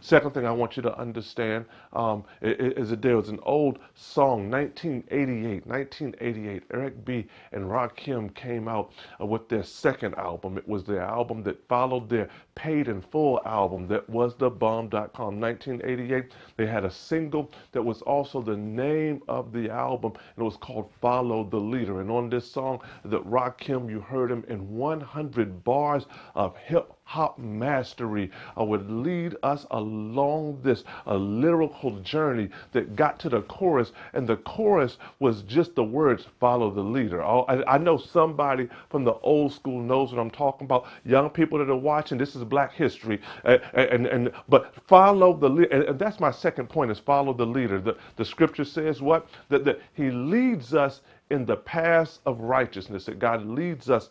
Second 0.00 0.32
thing 0.32 0.46
I 0.46 0.50
want 0.50 0.76
you 0.76 0.82
to 0.82 0.98
understand 0.98 1.66
um, 1.92 2.24
is 2.40 2.90
that 2.90 3.02
there 3.02 3.16
was 3.16 3.28
an 3.28 3.38
old 3.42 3.78
song, 3.94 4.50
1988. 4.50 5.66
1988, 5.66 6.62
Eric 6.72 7.04
B. 7.04 7.26
and 7.52 7.64
Rakim 7.64 8.34
came 8.34 8.66
out 8.66 8.92
uh, 9.20 9.26
with 9.26 9.48
their 9.48 9.62
second 9.62 10.14
album. 10.16 10.56
It 10.56 10.66
was 10.68 10.84
their 10.84 11.02
album 11.02 11.42
that 11.44 11.66
followed 11.68 12.08
their 12.08 12.28
paid 12.60 12.88
in 12.88 13.00
full 13.00 13.40
album 13.46 13.88
that 13.88 14.06
was 14.10 14.34
thebomb.com. 14.34 15.40
1988, 15.40 16.32
they 16.58 16.66
had 16.66 16.84
a 16.84 16.90
single 16.90 17.50
that 17.72 17.82
was 17.82 18.02
also 18.02 18.42
the 18.42 18.56
name 18.56 19.22
of 19.28 19.50
the 19.50 19.70
album, 19.70 20.12
and 20.12 20.42
it 20.42 20.44
was 20.44 20.58
called 20.58 20.90
Follow 21.00 21.42
the 21.44 21.56
Leader. 21.56 22.02
And 22.02 22.10
on 22.10 22.28
this 22.28 22.50
song, 22.50 22.82
that 23.06 23.24
Rakim, 23.24 23.88
you 23.88 24.00
heard 24.00 24.30
him 24.30 24.44
in 24.46 24.76
100 24.76 25.64
bars 25.64 26.04
of 26.34 26.54
hip 26.58 26.92
hop 27.10 27.36
mastery 27.40 28.30
uh, 28.56 28.62
would 28.62 28.88
lead 28.88 29.34
us 29.42 29.66
along 29.72 30.60
this 30.62 30.84
a 31.06 31.16
lyrical 31.16 31.98
journey 32.02 32.48
that 32.70 32.94
got 32.94 33.18
to 33.18 33.28
the 33.28 33.42
chorus, 33.42 33.90
and 34.12 34.28
the 34.28 34.36
chorus 34.36 34.96
was 35.18 35.42
just 35.42 35.74
the 35.74 35.82
words 35.82 36.28
"follow 36.38 36.70
the 36.70 36.80
leader." 36.80 37.20
Oh, 37.20 37.44
I, 37.48 37.74
I 37.74 37.78
know 37.78 37.96
somebody 37.96 38.68
from 38.90 39.02
the 39.02 39.14
old 39.24 39.52
school 39.52 39.82
knows 39.82 40.12
what 40.12 40.20
I'm 40.20 40.30
talking 40.30 40.66
about. 40.66 40.86
Young 41.04 41.30
people 41.30 41.58
that 41.58 41.68
are 41.68 41.76
watching, 41.76 42.16
this 42.16 42.36
is 42.36 42.44
Black 42.50 42.74
History, 42.74 43.20
and 43.44 44.06
and 44.08 44.32
but 44.50 44.74
follow 44.88 45.34
the 45.34 45.48
and, 45.72 45.84
and 45.84 46.00
that's 46.00 46.20
my 46.20 46.32
second 46.32 46.68
point: 46.70 46.92
is 46.92 47.00
follow 47.00 47.34
the 47.34 47.46
leader. 47.46 47.80
The 47.80 47.96
the 48.16 48.26
scripture 48.26 48.66
says 48.66 49.02
what 49.02 49.28
that 49.50 49.64
that 49.66 49.80
He 49.94 50.10
leads 50.12 50.74
us 50.74 51.02
in 51.30 51.46
the 51.46 51.56
paths 51.58 52.20
of 52.26 52.40
righteousness. 52.42 53.06
That 53.06 53.20
God 53.20 53.46
leads 53.46 53.90
us 53.90 54.10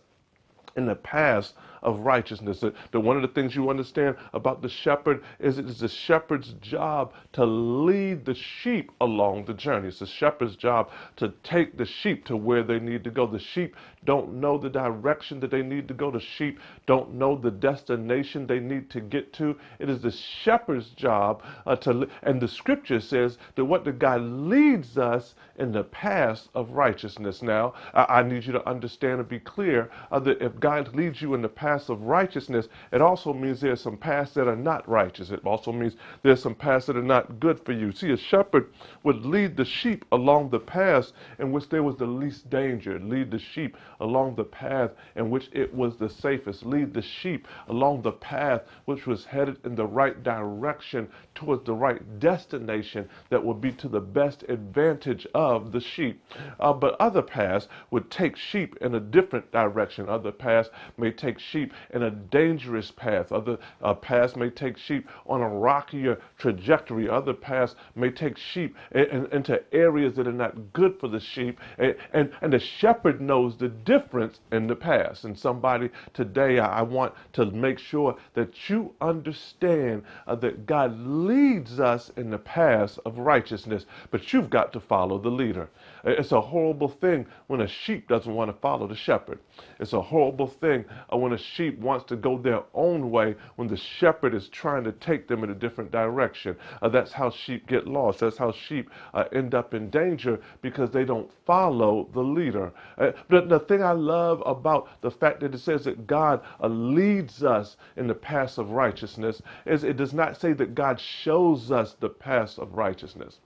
in 0.77 0.85
the 0.87 0.95
paths 0.95 1.53
of 1.83 2.01
righteousness. 2.01 2.61
That, 2.61 2.75
that 2.91 2.99
one 3.01 3.15
of 3.17 3.21
the 3.23 3.29
things 3.29 3.55
you 3.55 3.69
understand 3.69 4.17
about 4.33 4.61
the 4.61 4.69
shepherd 4.69 5.23
is 5.39 5.59
it 5.59 5.67
is 5.67 5.79
the 5.81 5.89
shepherd's 5.89 6.53
job 6.55 7.13
to 7.33 7.45
lead 7.45 8.25
the 8.25 8.35
sheep 8.35 8.91
along 9.01 9.45
the 9.45 9.55
journey. 9.55 9.89
It's 9.89 9.99
the 9.99 10.07
shepherd's 10.07 10.55
job 10.55 10.91
to 11.17 11.29
take 11.43 11.77
the 11.77 11.85
sheep 11.85 12.25
to 12.27 12.37
where 12.37 12.63
they 12.63 12.79
need 12.79 13.03
to 13.05 13.11
go. 13.11 13.27
The 13.27 13.39
sheep 13.39 13.75
don't 14.05 14.33
know 14.33 14.57
the 14.57 14.69
direction 14.69 15.39
that 15.41 15.51
they 15.51 15.61
need 15.63 15.87
to 15.87 15.93
go. 15.93 16.11
The 16.11 16.19
sheep 16.19 16.59
don't 16.87 17.13
know 17.15 17.35
the 17.37 17.51
destination 17.51 18.47
they 18.47 18.59
need 18.59 18.89
to 18.91 19.01
get 19.01 19.33
to. 19.33 19.57
It 19.79 19.89
is 19.89 20.01
the 20.01 20.11
shepherd's 20.11 20.89
job 20.91 21.43
uh, 21.65 21.75
to, 21.77 22.07
and 22.23 22.41
the 22.41 22.47
scripture 22.47 22.99
says 22.99 23.37
that 23.55 23.65
what 23.65 23.85
the 23.85 23.91
God 23.91 24.21
leads 24.21 24.97
us 24.97 25.35
in 25.57 25.71
the 25.71 25.83
path 25.83 26.47
of 26.55 26.71
righteousness. 26.71 27.41
Now, 27.41 27.73
I, 27.93 28.19
I 28.19 28.23
need 28.23 28.45
you 28.45 28.53
to 28.53 28.67
understand 28.69 29.19
and 29.19 29.29
be 29.29 29.39
clear 29.39 29.89
uh, 30.11 30.19
that 30.21 30.41
if 30.41 30.59
God 30.59 30.95
leads 30.95 31.21
you 31.21 31.33
in 31.33 31.41
the 31.41 31.49
path 31.49 31.89
of 31.89 32.01
righteousness, 32.03 32.67
it 32.91 33.01
also 33.01 33.33
means 33.33 33.61
there's 33.61 33.81
some 33.81 33.97
paths 33.97 34.33
that 34.33 34.47
are 34.47 34.55
not 34.55 34.87
righteous. 34.89 35.31
It 35.31 35.45
also 35.45 35.71
means 35.71 35.95
there's 36.23 36.41
some 36.41 36.55
paths 36.55 36.85
that 36.87 36.97
are 36.97 37.01
not 37.03 37.39
good 37.39 37.63
for 37.65 37.73
you. 37.73 37.91
See, 37.91 38.11
a 38.11 38.17
shepherd 38.17 38.71
would 39.03 39.25
lead 39.25 39.57
the 39.57 39.65
sheep 39.65 40.05
along 40.11 40.49
the 40.49 40.59
paths 40.59 41.13
in 41.39 41.51
which 41.51 41.69
there 41.69 41.83
was 41.83 41.97
the 41.97 42.05
least 42.05 42.49
danger, 42.49 42.99
lead 42.99 43.31
the 43.31 43.39
sheep 43.39 43.77
along 43.99 44.35
the 44.35 44.43
path 44.43 44.91
in 45.15 45.29
which 45.29 45.49
it 45.51 45.73
was 45.73 45.97
the 45.97 46.09
safest, 46.09 46.65
lead 46.65 46.93
the 46.93 47.01
sheep 47.01 47.47
along 47.67 48.01
the 48.01 48.11
path 48.11 48.61
which 48.85 49.05
was 49.05 49.25
headed 49.25 49.57
in 49.65 49.75
the 49.75 49.85
right 49.85 50.23
direction 50.23 51.07
towards 51.35 51.65
the 51.65 51.73
right 51.73 52.19
destination 52.19 53.07
that 53.29 53.43
would 53.43 53.61
be 53.61 53.71
to 53.71 53.87
the 53.87 53.99
best 53.99 54.43
advantage 54.49 55.25
of 55.33 55.71
the 55.71 55.79
sheep. 55.79 56.21
Uh, 56.59 56.73
but 56.73 56.95
other 56.99 57.21
paths 57.21 57.67
would 57.91 58.09
take 58.11 58.35
sheep 58.35 58.75
in 58.81 58.95
a 58.95 58.99
different 58.99 59.51
direction. 59.51 60.09
Other 60.09 60.31
paths 60.31 60.69
may 60.97 61.11
take 61.11 61.39
sheep 61.39 61.73
in 61.93 62.03
a 62.03 62.11
dangerous 62.11 62.91
path. 62.91 63.31
Other 63.31 63.57
uh, 63.81 63.93
paths 63.93 64.35
may 64.35 64.49
take 64.49 64.77
sheep 64.77 65.07
on 65.25 65.41
a 65.41 65.49
rockier 65.49 66.19
trajectory. 66.37 67.09
Other 67.09 67.33
paths 67.33 67.75
may 67.95 68.09
take 68.09 68.37
sheep 68.37 68.75
in, 68.91 69.05
in, 69.05 69.25
into 69.27 69.61
areas 69.73 70.15
that 70.15 70.27
are 70.27 70.33
not 70.33 70.73
good 70.73 70.99
for 70.99 71.07
the 71.07 71.19
sheep. 71.19 71.59
And, 71.77 71.95
and, 72.13 72.31
and 72.41 72.53
the 72.53 72.59
shepherd 72.59 73.21
knows 73.21 73.57
the 73.57 73.69
difference 73.89 74.39
in 74.51 74.67
the 74.67 74.75
past. 74.75 75.25
And 75.25 75.35
somebody 75.35 75.89
today, 76.13 76.59
I, 76.59 76.83
want 76.83 77.11
to 77.33 77.45
make 77.47 77.79
sure 77.79 78.15
that 78.35 78.69
you 78.69 78.93
understand 79.01 80.03
uh, 80.27 80.35
that 80.35 80.67
God 80.67 80.95
leads 80.99 81.79
us 81.79 82.11
in 82.15 82.29
the 82.29 82.37
paths 82.37 82.99
of 82.99 83.17
righteousness, 83.17 83.87
but 84.11 84.31
you've 84.31 84.51
got 84.51 84.71
to 84.73 84.79
follow 84.79 85.17
the 85.17 85.31
leader. 85.31 85.69
It's 86.03 86.31
a 86.31 86.39
horrible 86.39 86.87
thing 86.87 87.25
when 87.47 87.61
a 87.61 87.67
sheep 87.67 88.07
doesn't 88.07 88.33
want 88.33 88.49
to 88.49 88.61
follow 88.61 88.85
the 88.85 88.95
shepherd. 88.95 89.39
It's 89.79 89.93
a 89.93 90.01
horrible 90.01 90.47
thing 90.47 90.85
uh, 91.11 91.17
when 91.17 91.33
a 91.33 91.37
sheep 91.37 91.79
wants 91.79 92.05
to 92.05 92.15
go 92.15 92.37
their 92.37 92.61
own 92.75 93.09
way 93.09 93.35
when 93.55 93.67
the 93.67 93.77
shepherd 93.77 94.35
is 94.35 94.49
trying 94.49 94.83
to 94.83 94.91
take 94.91 95.27
them 95.27 95.43
in 95.43 95.49
a 95.49 95.55
different 95.55 95.91
direction. 95.91 96.55
Uh, 96.81 96.89
that's 96.89 97.11
how 97.11 97.31
sheep 97.31 97.67
get 97.67 97.87
lost. 97.87 98.19
That's 98.19 98.37
how 98.37 98.51
sheep 98.51 98.89
uh, 99.13 99.25
end 99.33 99.55
up 99.55 99.73
in 99.73 99.89
danger 99.89 100.39
because 100.61 100.91
they 100.91 101.05
don't 101.05 101.29
follow 101.45 102.07
the 102.13 102.21
leader. 102.21 102.71
Uh, 102.97 103.11
but 103.29 103.49
the 103.49 103.59
thing 103.59 103.78
I 103.81 103.91
love 103.91 104.43
about 104.45 104.89
the 105.01 105.11
fact 105.11 105.39
that 105.41 105.53
it 105.53 105.59
says 105.59 105.85
that 105.85 106.07
God 106.07 106.41
leads 106.61 107.43
us 107.43 107.77
in 107.97 108.07
the 108.07 108.15
paths 108.15 108.57
of 108.57 108.71
righteousness 108.71 109.41
is 109.65 109.83
it 109.83 109.97
does 109.97 110.13
not 110.13 110.39
say 110.39 110.53
that 110.53 110.75
God 110.75 110.99
shows 110.99 111.71
us 111.71 111.95
the 111.99 112.09
paths 112.09 112.57
of 112.57 112.73
righteousness. 112.75 113.39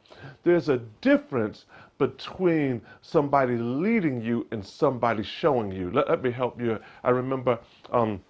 There's 0.43 0.69
a 0.69 0.77
difference 1.01 1.65
between 1.97 2.81
somebody 3.01 3.57
leading 3.57 4.21
you 4.21 4.47
and 4.51 4.65
somebody 4.65 5.23
showing 5.23 5.71
you. 5.71 5.91
Let, 5.91 6.09
let 6.09 6.23
me 6.23 6.31
help 6.31 6.59
you. 6.61 6.79
I 7.03 7.09
remember 7.11 7.59
um, 7.91 8.21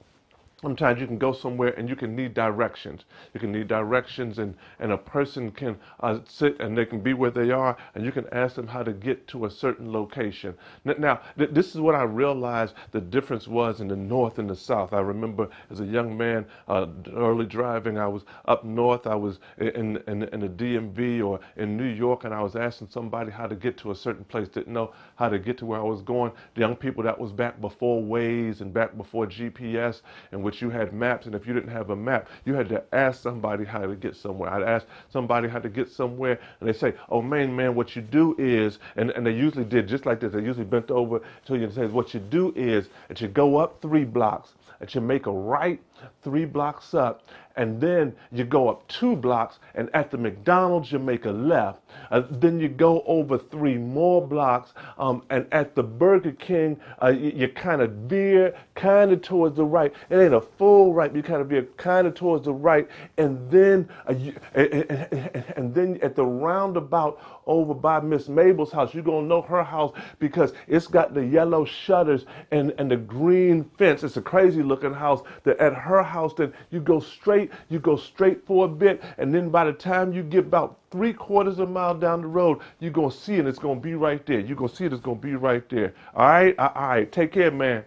Sometimes 0.64 1.02
you 1.02 1.08
can 1.08 1.18
go 1.18 1.34
somewhere 1.34 1.74
and 1.78 1.90
you 1.90 1.96
can 1.98 2.16
need 2.16 2.34
directions. 2.34 3.04
You 3.34 3.42
can 3.42 3.52
need 3.52 3.68
directions, 3.68 4.40
and, 4.40 4.56
and 4.80 4.94
a 4.94 4.98
person 4.98 5.52
can 5.52 5.78
uh, 6.00 6.20
sit 6.26 6.58
and 6.62 6.78
they 6.78 6.86
can 6.86 7.02
be 7.02 7.14
where 7.14 7.32
they 7.32 7.52
are, 7.52 7.76
and 7.96 8.06
you 8.06 8.14
can 8.14 8.26
ask 8.32 8.56
them 8.56 8.68
how 8.68 8.82
to 8.82 8.94
get 8.94 9.28
to 9.28 9.44
a 9.44 9.52
certain 9.52 9.92
location. 9.92 10.56
Now, 10.86 11.20
th- 11.38 11.50
this 11.52 11.76
is 11.76 11.82
what 11.82 11.96
I 11.96 12.04
realized 12.04 12.76
the 12.92 13.02
difference 13.02 13.46
was 13.46 13.82
in 13.82 13.90
the 13.90 13.98
north 13.98 14.40
and 14.40 14.50
the 14.50 14.56
south. 14.56 14.94
I 14.94 15.02
remember 15.02 15.50
as 15.70 15.82
a 15.82 15.86
young 15.86 16.16
man, 16.18 16.46
uh, 16.70 16.88
early 17.14 17.46
driving, 17.46 17.98
I 17.98 18.08
was 18.08 18.24
up 18.46 18.64
north, 18.64 19.06
I 19.06 19.16
was 19.16 19.40
in, 19.58 19.98
in, 20.08 20.24
in 20.24 20.40
the 20.40 20.48
DMV 20.48 21.28
or 21.28 21.42
in 21.58 21.76
New 21.76 21.84
York, 21.84 22.24
and 22.24 22.34
I 22.34 22.42
was 22.42 22.56
asking 22.56 22.88
somebody 22.90 23.32
how 23.32 23.48
to 23.48 23.56
get 23.56 23.76
to 23.80 23.92
a 23.92 23.96
certain 23.96 24.24
place, 24.24 24.48
didn't 24.48 24.72
know 24.72 24.94
how 25.18 25.28
to 25.28 25.40
get 25.40 25.58
to 25.58 25.66
where 25.66 25.82
I 25.82 25.84
was 25.84 26.02
going. 26.02 26.32
The 26.56 26.62
young 26.62 26.78
people 26.78 27.04
that 27.04 27.20
was 27.20 27.34
back 27.34 27.60
before 27.60 28.02
Waze 28.02 28.62
and 28.62 28.74
back 28.74 28.96
before 28.96 29.28
GPS, 29.28 30.02
and 30.32 30.42
which 30.42 30.53
you 30.62 30.70
had 30.70 30.94
maps, 30.94 31.26
and 31.26 31.36
if 31.36 31.48
you 31.48 31.54
didn't 31.54 31.72
have 31.72 31.90
a 31.90 31.96
map, 31.96 32.28
you 32.46 32.54
had 32.54 32.70
to 32.70 32.84
ask 32.94 33.22
somebody 33.22 33.66
how 33.66 33.86
to 33.86 33.96
get 33.96 34.16
somewhere. 34.16 34.50
I'd 34.50 34.64
ask 34.64 34.86
somebody 35.10 35.48
how 35.48 35.60
to 35.60 35.70
get 35.70 35.90
somewhere, 35.90 36.40
and 36.60 36.70
they 36.70 36.74
say, 36.74 36.94
"Oh 37.10 37.22
man, 37.22 37.56
man, 37.56 37.76
what 37.76 37.96
you 37.96 38.02
do 38.02 38.36
is," 38.38 38.80
and, 38.96 39.12
and 39.12 39.26
they 39.26 39.32
usually 39.32 39.66
did 39.66 39.88
just 39.88 40.06
like 40.06 40.20
this. 40.20 40.34
They 40.34 40.42
usually 40.42 40.66
bent 40.66 40.92
over 40.92 41.22
to 41.46 41.56
you 41.56 41.64
and 41.64 41.74
says, 41.74 41.92
"What 41.92 42.14
you 42.14 42.20
do 42.20 42.54
is 42.56 42.90
that 43.08 43.22
you 43.22 43.28
go 43.28 43.58
up 43.58 43.82
three 43.82 44.06
blocks, 44.06 44.54
that 44.80 44.94
you 44.96 45.02
make 45.02 45.26
a 45.28 45.32
right 45.32 45.80
three 46.22 46.46
blocks 46.46 46.94
up, 46.94 47.28
and 47.56 47.80
then 47.80 48.16
you 48.32 48.44
go 48.44 48.70
up 48.70 48.88
two 48.88 49.16
blocks, 49.16 49.60
and 49.76 49.90
at 49.94 50.10
the 50.10 50.18
McDonald's 50.18 50.92
you 50.92 51.00
make 51.00 51.26
a 51.26 51.32
left. 51.32 51.82
Uh, 52.10 52.24
then 52.30 52.60
you 52.60 52.68
go 52.68 53.04
over 53.06 53.38
three 53.38 53.78
more 53.78 54.26
blocks, 54.26 54.74
um, 54.98 55.24
and 55.30 55.46
at 55.52 55.76
the 55.76 55.84
Burger 55.84 56.32
King 56.32 56.80
uh, 57.02 57.08
you, 57.08 57.32
you 57.36 57.48
kind 57.50 57.82
of 57.82 57.92
veer 57.92 58.56
kind 58.76 59.12
of 59.12 59.22
towards 59.22 59.56
the 59.56 59.66
right. 59.66 59.94
It 60.10 60.18
ain't 60.18 60.34
a 60.34 60.42
full 60.42 60.94
right, 60.94 61.14
you 61.14 61.22
kind 61.22 61.42
of 61.42 61.50
veer 61.50 61.64
kind 61.78 62.08
of 62.08 62.16
towards 62.16 62.46
the 62.46 62.54
right, 62.54 62.88
and 63.18 63.50
then 63.52 63.88
uh, 64.10 64.14
you, 64.14 64.34
and, 64.56 64.74
and, 64.90 65.46
and 65.56 65.76
then 65.76 66.00
at 66.02 66.16
the 66.16 66.26
roundabout 66.26 67.22
over 67.46 67.74
by 67.74 68.00
Miss 68.00 68.30
Mabel's 68.30 68.72
house, 68.72 68.94
you're 68.94 69.04
gonna 69.04 69.28
know 69.28 69.42
her 69.42 69.64
house 69.64 69.94
because 70.20 70.54
it's 70.68 70.88
got 70.88 71.14
the 71.14 71.26
yellow 71.26 71.66
shutters 71.66 72.26
and, 72.52 72.74
and 72.78 72.90
the 72.90 72.98
green 72.98 73.70
fence. 73.78 74.04
It's 74.04 74.18
a 74.18 74.22
crazy 74.22 74.64
looking 74.64 74.94
house. 74.94 75.22
That 75.44 75.58
at 75.60 75.74
her 75.74 75.93
house, 76.02 76.34
then 76.34 76.54
you 76.72 76.80
go 76.80 77.00
straight, 77.00 77.52
you 77.70 77.80
go 77.80 77.96
straight 77.96 78.46
for 78.48 78.66
a 78.66 78.68
bit, 78.68 79.04
and 79.18 79.34
then 79.34 79.50
by 79.50 79.66
the 79.66 79.74
time 79.74 80.14
you 80.14 80.24
get 80.24 80.46
about 80.46 80.80
three 80.90 81.14
quarters 81.14 81.60
of 81.60 81.70
a 81.70 81.72
mile 81.72 81.94
down 81.94 82.22
the 82.22 82.28
road, 82.28 82.60
you're 82.80 82.92
gonna 82.92 83.12
see 83.12 83.36
it, 83.36 83.46
it's 83.46 83.60
gonna 83.60 83.80
be 83.80 83.94
right 83.94 84.26
there. 84.26 84.40
You're 84.40 84.56
gonna 84.56 84.74
see 84.74 84.86
it, 84.86 84.94
it's 84.94 85.02
gonna 85.02 85.20
be 85.20 85.36
right 85.36 85.68
there. 85.70 85.94
All 86.16 86.26
right, 86.26 86.58
all 86.58 86.72
right, 86.76 87.12
take 87.12 87.34
care, 87.34 87.52
man. 87.52 87.84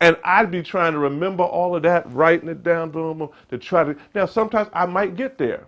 And 0.00 0.16
I'd 0.24 0.50
be 0.50 0.62
trying 0.62 0.94
to 0.94 0.98
remember 0.98 1.42
all 1.42 1.76
of 1.76 1.82
that, 1.82 2.10
writing 2.12 2.48
it 2.48 2.62
down, 2.62 2.92
to 2.92 3.58
try 3.58 3.84
to. 3.84 3.96
Now, 4.14 4.24
sometimes 4.24 4.70
I 4.72 4.86
might 4.86 5.16
get 5.16 5.36
there, 5.36 5.66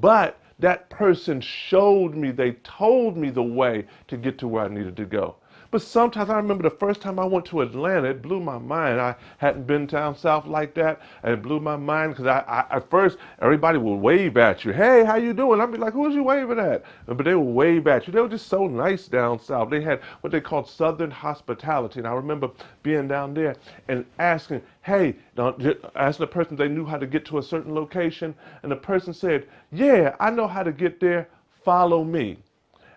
but 0.00 0.38
that 0.60 0.90
person 0.90 1.40
showed 1.40 2.14
me, 2.14 2.30
they 2.30 2.52
told 2.62 3.16
me 3.16 3.30
the 3.30 3.42
way 3.42 3.86
to 4.08 4.16
get 4.16 4.38
to 4.38 4.48
where 4.48 4.64
I 4.64 4.68
needed 4.68 4.96
to 4.96 5.04
go. 5.04 5.36
But 5.70 5.82
sometimes 5.82 6.30
I 6.30 6.36
remember 6.36 6.62
the 6.62 6.74
first 6.76 7.02
time 7.02 7.18
I 7.18 7.26
went 7.26 7.44
to 7.46 7.60
Atlanta, 7.60 8.08
it 8.08 8.22
blew 8.22 8.40
my 8.40 8.56
mind. 8.56 8.98
I 8.98 9.16
hadn't 9.36 9.66
been 9.66 9.84
down 9.84 10.16
south 10.16 10.46
like 10.46 10.72
that, 10.74 10.98
and 11.22 11.34
it 11.34 11.42
blew 11.42 11.60
my 11.60 11.76
mind 11.76 12.12
because 12.12 12.24
I, 12.24 12.38
I, 12.38 12.76
at 12.76 12.88
first 12.88 13.18
everybody 13.42 13.76
would 13.76 13.96
wave 13.96 14.38
at 14.38 14.64
you, 14.64 14.72
"Hey, 14.72 15.04
how 15.04 15.16
you 15.16 15.34
doing?" 15.34 15.60
I'd 15.60 15.70
be 15.70 15.76
like, 15.76 15.92
"Who's 15.92 16.14
you 16.14 16.22
waving 16.22 16.58
at?" 16.58 16.84
But 17.04 17.22
they 17.22 17.34
would 17.34 17.52
wave 17.52 17.86
at 17.86 18.06
you. 18.06 18.14
They 18.14 18.20
were 18.22 18.30
just 18.30 18.46
so 18.46 18.66
nice 18.66 19.08
down 19.08 19.40
south. 19.40 19.68
They 19.68 19.82
had 19.82 20.00
what 20.22 20.32
they 20.32 20.40
called 20.40 20.66
Southern 20.66 21.10
hospitality, 21.10 22.00
and 22.00 22.08
I 22.08 22.14
remember 22.14 22.48
being 22.82 23.06
down 23.06 23.34
there 23.34 23.54
and 23.88 24.06
asking, 24.18 24.62
"Hey," 24.80 25.16
asking 25.36 26.24
the 26.24 26.32
person 26.32 26.56
they 26.56 26.68
knew 26.68 26.86
how 26.86 26.96
to 26.96 27.06
get 27.06 27.26
to 27.26 27.36
a 27.36 27.42
certain 27.42 27.74
location, 27.74 28.34
and 28.62 28.72
the 28.72 28.76
person 28.76 29.12
said, 29.12 29.46
"Yeah, 29.70 30.16
I 30.18 30.30
know 30.30 30.46
how 30.46 30.62
to 30.62 30.72
get 30.72 30.98
there. 30.98 31.28
Follow 31.62 32.04
me." 32.04 32.38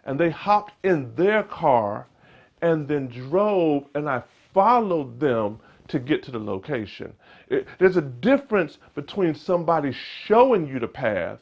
And 0.06 0.18
they 0.18 0.30
hopped 0.30 0.74
in 0.86 1.14
their 1.16 1.44
car 1.44 2.08
and 2.62 2.88
then 2.88 3.08
drove 3.08 3.86
and 3.96 4.10
I 4.10 4.24
followed 4.54 5.20
them 5.20 5.60
to 5.88 6.00
get 6.00 6.24
to 6.24 6.32
the 6.32 6.40
location. 6.40 7.14
It, 7.50 7.68
there's 7.80 7.98
a 7.98 8.02
difference 8.02 8.78
between 8.96 9.36
somebody 9.36 9.92
showing 9.92 10.68
you 10.68 10.80
the 10.80 10.88
path 10.88 11.40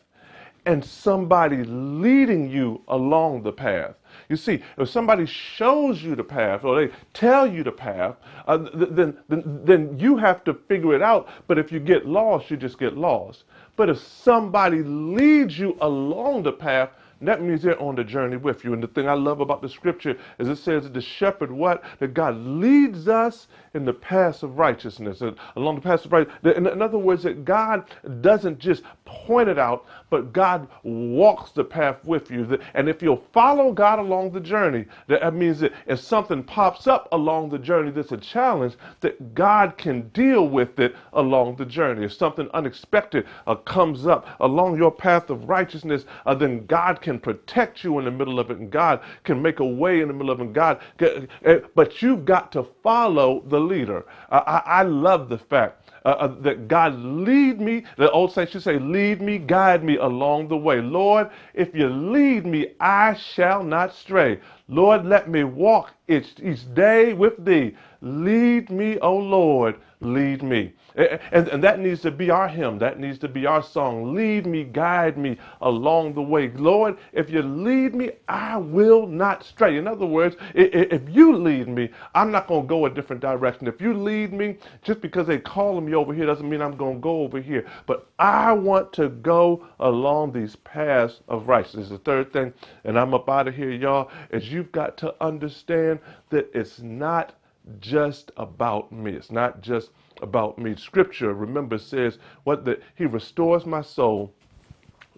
and 0.65 0.83
somebody 0.83 1.63
leading 1.63 2.49
you 2.49 2.81
along 2.89 3.43
the 3.43 3.51
path. 3.51 3.95
You 4.27 4.35
see, 4.35 4.61
if 4.77 4.89
somebody 4.89 5.25
shows 5.25 6.03
you 6.03 6.15
the 6.15 6.23
path 6.23 6.63
or 6.63 6.75
they 6.87 6.93
tell 7.13 7.47
you 7.47 7.63
the 7.63 7.71
path, 7.71 8.15
uh, 8.47 8.57
then, 8.73 9.17
then, 9.29 9.61
then 9.63 9.97
you 9.99 10.17
have 10.17 10.43
to 10.43 10.53
figure 10.53 10.93
it 10.93 11.01
out. 11.01 11.29
But 11.47 11.57
if 11.57 11.71
you 11.71 11.79
get 11.79 12.05
lost, 12.07 12.51
you 12.51 12.57
just 12.57 12.77
get 12.77 12.97
lost. 12.97 13.45
But 13.75 13.89
if 13.89 13.99
somebody 13.99 14.83
leads 14.83 15.57
you 15.57 15.77
along 15.81 16.43
the 16.43 16.51
path, 16.51 16.89
that 17.27 17.41
means 17.41 17.61
they're 17.61 17.81
on 17.81 17.95
the 17.95 18.03
journey 18.03 18.37
with 18.37 18.63
you. 18.63 18.73
And 18.73 18.81
the 18.81 18.87
thing 18.87 19.07
I 19.09 19.13
love 19.13 19.41
about 19.41 19.61
the 19.61 19.69
scripture 19.69 20.17
is 20.37 20.47
it 20.47 20.57
says 20.57 20.83
that 20.83 20.93
the 20.93 21.01
shepherd, 21.01 21.51
what? 21.51 21.83
That 21.99 22.13
God 22.13 22.37
leads 22.37 23.07
us 23.07 23.47
in 23.73 23.85
the 23.85 23.93
path 23.93 24.43
of 24.43 24.57
righteousness, 24.57 25.21
along 25.55 25.75
the 25.75 25.81
path 25.81 26.05
of 26.05 26.11
righteousness. 26.11 26.55
In, 26.57 26.67
in 26.67 26.81
other 26.81 26.97
words, 26.97 27.23
that 27.23 27.45
God 27.45 27.85
doesn't 28.21 28.59
just 28.59 28.83
point 29.05 29.49
it 29.49 29.59
out, 29.59 29.85
but 30.09 30.33
God 30.33 30.67
walks 30.83 31.51
the 31.51 31.63
path 31.63 32.03
with 32.05 32.31
you. 32.31 32.59
And 32.73 32.87
if 32.87 33.01
you'll 33.01 33.23
follow 33.33 33.71
God 33.73 33.99
along 33.99 34.31
the 34.31 34.39
journey, 34.39 34.85
that 35.07 35.33
means 35.33 35.59
that 35.59 35.73
if 35.87 35.99
something 35.99 36.43
pops 36.43 36.87
up 36.87 37.07
along 37.11 37.49
the 37.49 37.59
journey 37.59 37.91
that's 37.91 38.11
a 38.11 38.17
challenge, 38.17 38.75
that 39.01 39.33
God 39.33 39.77
can 39.77 40.09
deal 40.09 40.47
with 40.47 40.79
it 40.79 40.95
along 41.13 41.55
the 41.55 41.65
journey. 41.65 42.05
If 42.05 42.13
something 42.13 42.49
unexpected 42.53 43.25
uh, 43.47 43.55
comes 43.55 44.05
up 44.05 44.27
along 44.39 44.77
your 44.77 44.91
path 44.91 45.29
of 45.29 45.49
righteousness, 45.49 46.05
uh, 46.25 46.35
then 46.35 46.65
God 46.65 47.01
can 47.01 47.08
protect 47.17 47.83
you 47.83 47.97
in 47.97 48.05
the 48.05 48.11
middle 48.11 48.39
of 48.39 48.51
it, 48.51 48.57
and 48.57 48.69
God 48.69 48.99
can 49.23 49.41
make 49.41 49.59
a 49.59 49.65
way 49.65 50.01
in 50.01 50.07
the 50.09 50.13
middle 50.13 50.29
of 50.29 50.41
it. 50.41 50.53
God, 50.53 50.81
uh, 51.01 51.55
but 51.73 52.01
you've 52.01 52.25
got 52.25 52.51
to 52.51 52.67
follow 52.83 53.43
the 53.47 53.59
leader. 53.59 54.05
I, 54.29 54.61
I 54.65 54.83
love 54.83 55.29
the 55.29 55.37
fact 55.37 55.89
uh, 56.05 56.09
uh, 56.09 56.27
that 56.41 56.67
God 56.67 56.99
lead 56.99 57.59
me. 57.59 57.83
The 57.97 58.11
old 58.11 58.33
saints 58.33 58.51
should 58.51 58.63
say, 58.63 58.77
lead 58.77 59.21
me, 59.21 59.37
guide 59.37 59.83
me 59.83 59.97
along 59.97 60.49
the 60.49 60.57
way. 60.57 60.81
Lord, 60.81 61.29
if 61.53 61.73
you 61.73 61.89
lead 61.89 62.45
me, 62.45 62.67
I 62.79 63.13
shall 63.15 63.63
not 63.63 63.93
stray. 63.95 64.39
Lord, 64.67 65.05
let 65.05 65.29
me 65.29 65.43
walk 65.43 65.93
each, 66.07 66.33
each 66.43 66.71
day 66.73 67.13
with 67.13 67.43
thee. 67.45 67.75
Lead 68.01 68.69
me, 68.69 68.97
O 68.99 69.15
Lord, 69.17 69.75
lead 70.01 70.43
me. 70.43 70.73
And, 70.95 71.47
and 71.47 71.63
that 71.63 71.79
needs 71.79 72.01
to 72.01 72.11
be 72.11 72.29
our 72.29 72.47
hymn. 72.47 72.77
That 72.79 72.99
needs 72.99 73.19
to 73.19 73.27
be 73.27 73.45
our 73.45 73.63
song. 73.63 74.13
Lead 74.15 74.45
me, 74.45 74.63
guide 74.63 75.17
me 75.17 75.37
along 75.61 76.13
the 76.13 76.21
way. 76.21 76.49
Lord, 76.49 76.97
if 77.13 77.29
you 77.29 77.41
lead 77.41 77.95
me, 77.95 78.11
I 78.27 78.57
will 78.57 79.07
not 79.07 79.43
stray. 79.43 79.77
In 79.77 79.87
other 79.87 80.05
words, 80.05 80.35
if 80.53 81.07
you 81.09 81.35
lead 81.35 81.67
me, 81.67 81.89
I'm 82.15 82.31
not 82.31 82.47
going 82.47 82.63
to 82.63 82.67
go 82.67 82.85
a 82.85 82.89
different 82.89 83.21
direction. 83.21 83.67
If 83.67 83.81
you 83.81 83.93
lead 83.93 84.33
me, 84.33 84.57
just 84.81 85.01
because 85.01 85.27
they're 85.27 85.39
calling 85.39 85.85
me 85.85 85.95
over 85.95 86.13
here 86.13 86.25
doesn't 86.25 86.49
mean 86.49 86.61
I'm 86.61 86.77
going 86.77 86.95
to 86.95 87.01
go 87.01 87.21
over 87.21 87.39
here. 87.39 87.65
But 87.85 88.09
I 88.19 88.51
want 88.53 88.93
to 88.93 89.09
go 89.09 89.67
along 89.79 90.33
these 90.33 90.55
paths 90.57 91.21
of 91.27 91.47
righteousness. 91.47 91.89
The 91.89 91.99
third 91.99 92.33
thing, 92.33 92.53
and 92.83 92.99
I'm 92.99 93.13
up 93.13 93.29
out 93.29 93.47
of 93.47 93.55
here, 93.55 93.71
y'all, 93.71 94.11
is 94.31 94.51
you've 94.51 94.71
got 94.71 94.97
to 94.97 95.15
understand 95.21 95.99
that 96.29 96.49
it's 96.53 96.79
not 96.79 97.35
just 97.79 98.31
about 98.37 98.91
me. 98.91 99.11
It's 99.13 99.31
not 99.31 99.61
just 99.61 99.91
about 100.21 100.57
me. 100.57 100.75
Scripture, 100.75 101.33
remember, 101.33 101.77
says 101.77 102.17
what 102.43 102.65
that 102.65 102.81
He 102.95 103.05
restores 103.05 103.65
my 103.65 103.81
soul, 103.81 104.33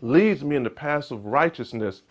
leads 0.02 0.44
me 0.44 0.56
in 0.56 0.64
the 0.64 0.70
paths 0.70 1.12
of 1.12 1.26
righteousness 1.26 2.04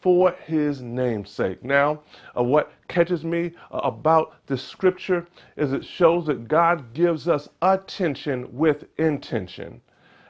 for 0.00 0.32
His 0.46 0.80
name's 0.80 1.30
sake. 1.30 1.62
Now, 1.62 2.00
uh, 2.36 2.42
what 2.42 2.72
catches 2.88 3.24
me 3.24 3.52
uh, 3.70 3.80
about 3.84 4.34
this 4.46 4.62
scripture 4.62 5.26
is 5.56 5.72
it 5.72 5.84
shows 5.84 6.26
that 6.26 6.48
God 6.48 6.94
gives 6.94 7.28
us 7.28 7.48
attention 7.62 8.48
with 8.50 8.84
intention. 8.98 9.80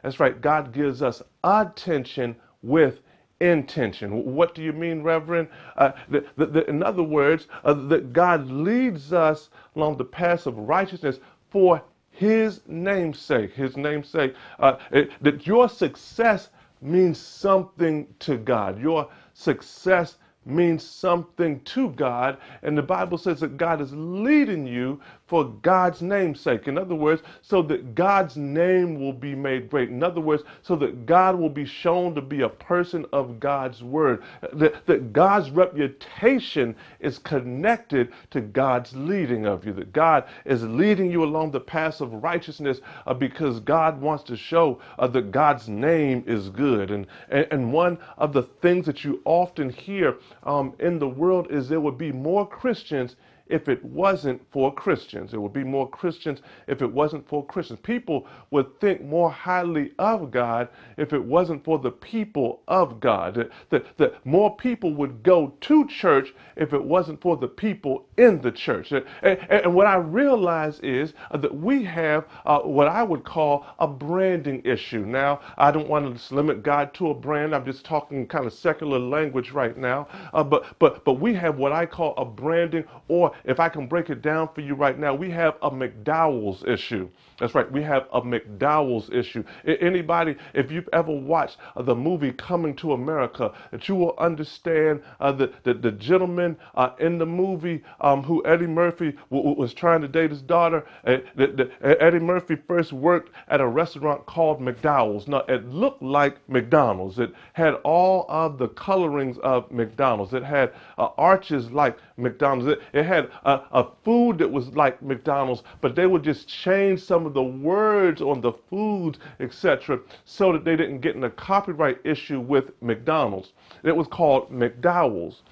That's 0.03 0.19
right, 0.19 0.41
God 0.41 0.73
gives 0.73 1.03
us 1.03 1.23
attention 1.45 2.37
with 2.63 3.01
intention. 3.41 4.35
What 4.35 4.55
do 4.55 4.63
you 4.63 4.73
mean, 4.73 5.03
Reverend? 5.03 5.49
Uh, 5.77 5.93
the, 6.09 6.25
the, 6.37 6.47
the, 6.47 6.69
in 6.69 6.83
other 6.83 7.03
words, 7.03 7.49
uh, 7.65 7.75
that 7.89 8.13
God 8.13 8.51
leads 8.51 9.13
us 9.13 9.51
along 9.77 9.97
the 9.97 10.05
path 10.05 10.47
of 10.47 10.59
righteousness 10.59 11.21
for 11.51 11.83
His 12.21 12.61
namesake. 12.69 13.55
His 13.55 13.79
namesake. 13.79 14.35
Uh, 14.61 14.79
it, 14.93 15.11
that 15.23 15.47
your 15.49 15.71
success 15.71 16.51
means 16.83 17.19
something 17.19 18.09
to 18.21 18.37
God. 18.39 18.81
Your 18.83 19.09
success 19.35 20.19
means 20.47 20.85
something 20.85 21.61
to 21.63 21.91
God. 21.93 22.39
And 22.63 22.79
the 22.79 22.83
Bible 22.83 23.19
says 23.19 23.41
that 23.41 23.57
God 23.57 23.81
is 23.81 23.93
leading 23.95 24.67
you 24.69 25.01
for 25.31 25.45
God's 25.45 26.03
name's 26.03 26.41
sake. 26.41 26.67
In 26.67 26.77
other 26.77 26.97
words, 26.97 27.23
so 27.41 27.63
that 27.63 27.95
God's 27.95 28.37
name 28.37 28.99
will 28.99 29.13
be 29.13 29.33
made 29.37 29.71
great. 29.71 29.89
In 29.89 30.03
other 30.03 30.21
words, 30.21 30.43
so 30.61 30.75
that 30.75 31.07
God 31.07 31.39
will 31.39 31.49
be 31.49 31.65
shown 31.65 32.17
to 32.17 32.21
be 32.21 32.41
a 32.41 32.49
person 32.49 33.07
of 33.13 33.39
God's 33.39 33.81
word. 33.81 34.25
That, 34.53 34.85
that 34.87 35.13
God's 35.13 35.51
reputation 35.51 36.75
is 36.99 37.19
connected 37.19 38.13
to 38.33 38.41
God's 38.41 38.93
leading 38.97 39.47
of 39.47 39.65
you. 39.65 39.73
That 39.73 39.93
God 39.93 40.25
is 40.45 40.65
leading 40.65 41.13
you 41.13 41.23
along 41.23 41.53
the 41.53 41.61
path 41.61 42.01
of 42.01 42.13
righteousness 42.13 42.81
uh, 43.07 43.15
because 43.15 43.61
God 43.61 44.01
wants 44.01 44.25
to 44.25 44.37
show 44.37 44.81
uh, 44.99 45.07
that 45.07 45.31
God's 45.31 45.69
name 45.69 46.25
is 46.27 46.49
good. 46.49 46.91
And, 46.91 47.07
and, 47.29 47.47
and 47.53 47.73
one 47.73 47.99
of 48.19 48.33
the 48.33 48.43
things 48.43 48.85
that 48.87 49.05
you 49.05 49.23
often 49.25 49.71
hear 49.71 50.17
um, 50.43 50.75
in 50.81 50.99
the 50.99 51.09
world 51.09 51.53
is 51.53 51.69
there 51.69 51.81
would 51.81 51.99
be 51.99 52.11
more 52.11 52.49
Christians 52.49 53.15
if 53.51 53.69
it 53.69 53.85
wasn't 53.85 54.41
for 54.51 54.73
Christians. 54.75 55.31
There 55.31 55.41
would 55.41 55.53
be 55.53 55.65
more 55.65 55.89
Christians 55.89 56.41
if 56.67 56.83
it 56.83 56.93
wasn't 56.93 57.29
for 57.29 57.45
Christians. 57.47 57.81
People 57.83 58.27
would 58.51 58.81
think 58.81 59.03
more 59.03 59.31
highly 59.31 59.93
of 59.99 60.31
God 60.31 60.69
if 60.97 61.13
it 61.13 61.25
wasn't 61.25 61.65
for 61.65 61.79
the 61.79 61.91
people 61.91 62.63
of 62.69 63.01
God. 63.01 63.35
That, 63.35 63.51
that, 63.71 63.97
that 63.99 64.27
more 64.27 64.57
people 64.57 64.95
would 64.95 65.23
go 65.23 65.55
to 65.63 65.87
church 65.89 66.35
if 66.57 66.73
it 66.73 66.83
wasn't 66.83 67.21
for 67.21 67.37
the 67.37 67.49
people 67.49 68.07
in 68.17 68.41
the 68.41 68.53
church. 68.53 68.93
And, 68.93 69.05
and, 69.23 69.39
and 69.51 69.75
what 69.75 69.87
I 69.87 69.97
realize 69.97 70.81
is 70.81 71.15
that 71.33 71.55
we 71.55 71.85
have 71.85 72.27
uh, 72.47 72.61
what 72.61 72.89
I 72.89 73.03
would 73.03 73.25
call 73.25 73.67
a 73.79 73.87
branding 73.87 74.63
issue. 74.65 75.05
Now, 75.05 75.41
I 75.59 75.71
don't 75.71 75.89
want 75.89 76.19
to 76.19 76.35
limit 76.35 76.63
God 76.63 76.95
to 76.95 77.11
a 77.11 77.15
brand. 77.15 77.55
I'm 77.55 77.65
just 77.65 77.85
talking 77.85 78.27
kind 78.27 78.47
of 78.47 78.53
secular 78.53 78.99
language 78.99 79.51
right 79.53 79.77
now. 79.77 80.09
Uh, 80.33 80.45
but, 80.45 80.79
but, 80.79 81.05
but 81.05 81.15
we 81.15 81.35
have 81.35 81.57
what 81.59 81.73
I 81.73 81.87
call 81.87 82.15
a 82.17 82.25
branding 82.25 82.85
or 83.09 83.33
if 83.45 83.61
I 83.61 83.69
can 83.69 83.87
break 83.87 84.11
it 84.11 84.23
down 84.23 84.49
for 84.55 84.61
you 84.61 84.75
right 84.75 84.99
now, 84.99 85.15
we 85.15 85.31
have 85.31 85.57
a 85.63 85.71
McDowell's 85.71 86.65
issue. 86.65 87.09
That's 87.39 87.55
right, 87.55 87.71
we 87.71 87.83
have 87.83 88.07
a 88.13 88.21
McDowell's 88.21 89.11
issue. 89.11 89.43
Anybody, 89.65 90.37
if 90.53 90.71
you've 90.71 90.89
ever 90.93 91.13
watched 91.13 91.57
uh, 91.75 91.83
the 91.83 91.95
movie 91.95 92.33
Coming 92.33 92.75
to 92.77 92.93
America, 92.93 93.53
that 93.71 93.89
you 93.89 93.95
will 93.95 94.15
understand 94.19 95.03
uh, 95.21 95.33
that 95.33 95.65
the, 95.65 95.75
the 95.75 95.93
gentleman 95.93 96.57
uh, 96.75 96.91
in 96.99 97.19
the 97.19 97.27
movie 97.27 97.83
um, 98.01 98.23
who 98.23 98.45
Eddie 98.45 98.67
Murphy 98.67 99.15
was 99.31 99.73
trying 99.73 100.03
to 100.03 100.09
date 100.09 100.31
his 100.31 100.43
daughter, 100.43 100.85
uh, 101.07 101.19
the, 101.35 101.47
the, 101.81 102.03
Eddie 102.03 102.19
Murphy 102.19 102.57
first 102.69 102.93
worked 102.93 103.31
at 103.49 103.61
a 103.61 103.67
restaurant 103.67 104.27
called 104.27 104.61
McDowell's. 104.61 105.27
Now, 105.27 105.45
it 105.49 105.67
looked 105.67 106.03
like 106.03 106.37
McDonald's. 106.49 107.19
It 107.19 107.33
had 107.55 107.75
all 107.85 108.27
of 108.29 108.59
the 108.59 108.69
colorings 108.69 109.39
of 109.39 109.71
McDonald's. 109.71 110.35
It 110.35 110.45
had 110.45 110.73
uh, 110.99 111.09
arches 111.17 111.71
like 111.71 111.97
McDonald's. 112.21 112.79
It, 112.93 113.05
had 113.05 113.31
a, 113.45 113.61
a 113.73 113.87
food 114.05 114.39
that 114.39 114.51
was 114.51 114.69
like 114.77 115.01
McDonald's, 115.03 115.63
but 115.81 115.95
they 115.95 116.07
would 116.07 116.23
just 116.23 116.49
change 116.49 117.01
some 117.03 117.27
of 117.27 117.35
the 117.35 117.43
words 117.43 118.21
on 118.23 118.41
the 118.41 118.53
foods, 118.53 119.19
etc., 119.41 120.01
so 120.25 120.53
that 120.53 120.65
they 120.65 120.77
didn't 120.77 121.01
get 121.01 121.17
in 121.17 121.25
a 121.25 121.31
copyright 121.31 121.99
issue 122.05 122.41
with 122.41 122.71
McDonald's. 122.83 123.53
It 123.83 123.97
was 123.97 124.07
called 124.07 124.51
McDowell's. 124.51 125.43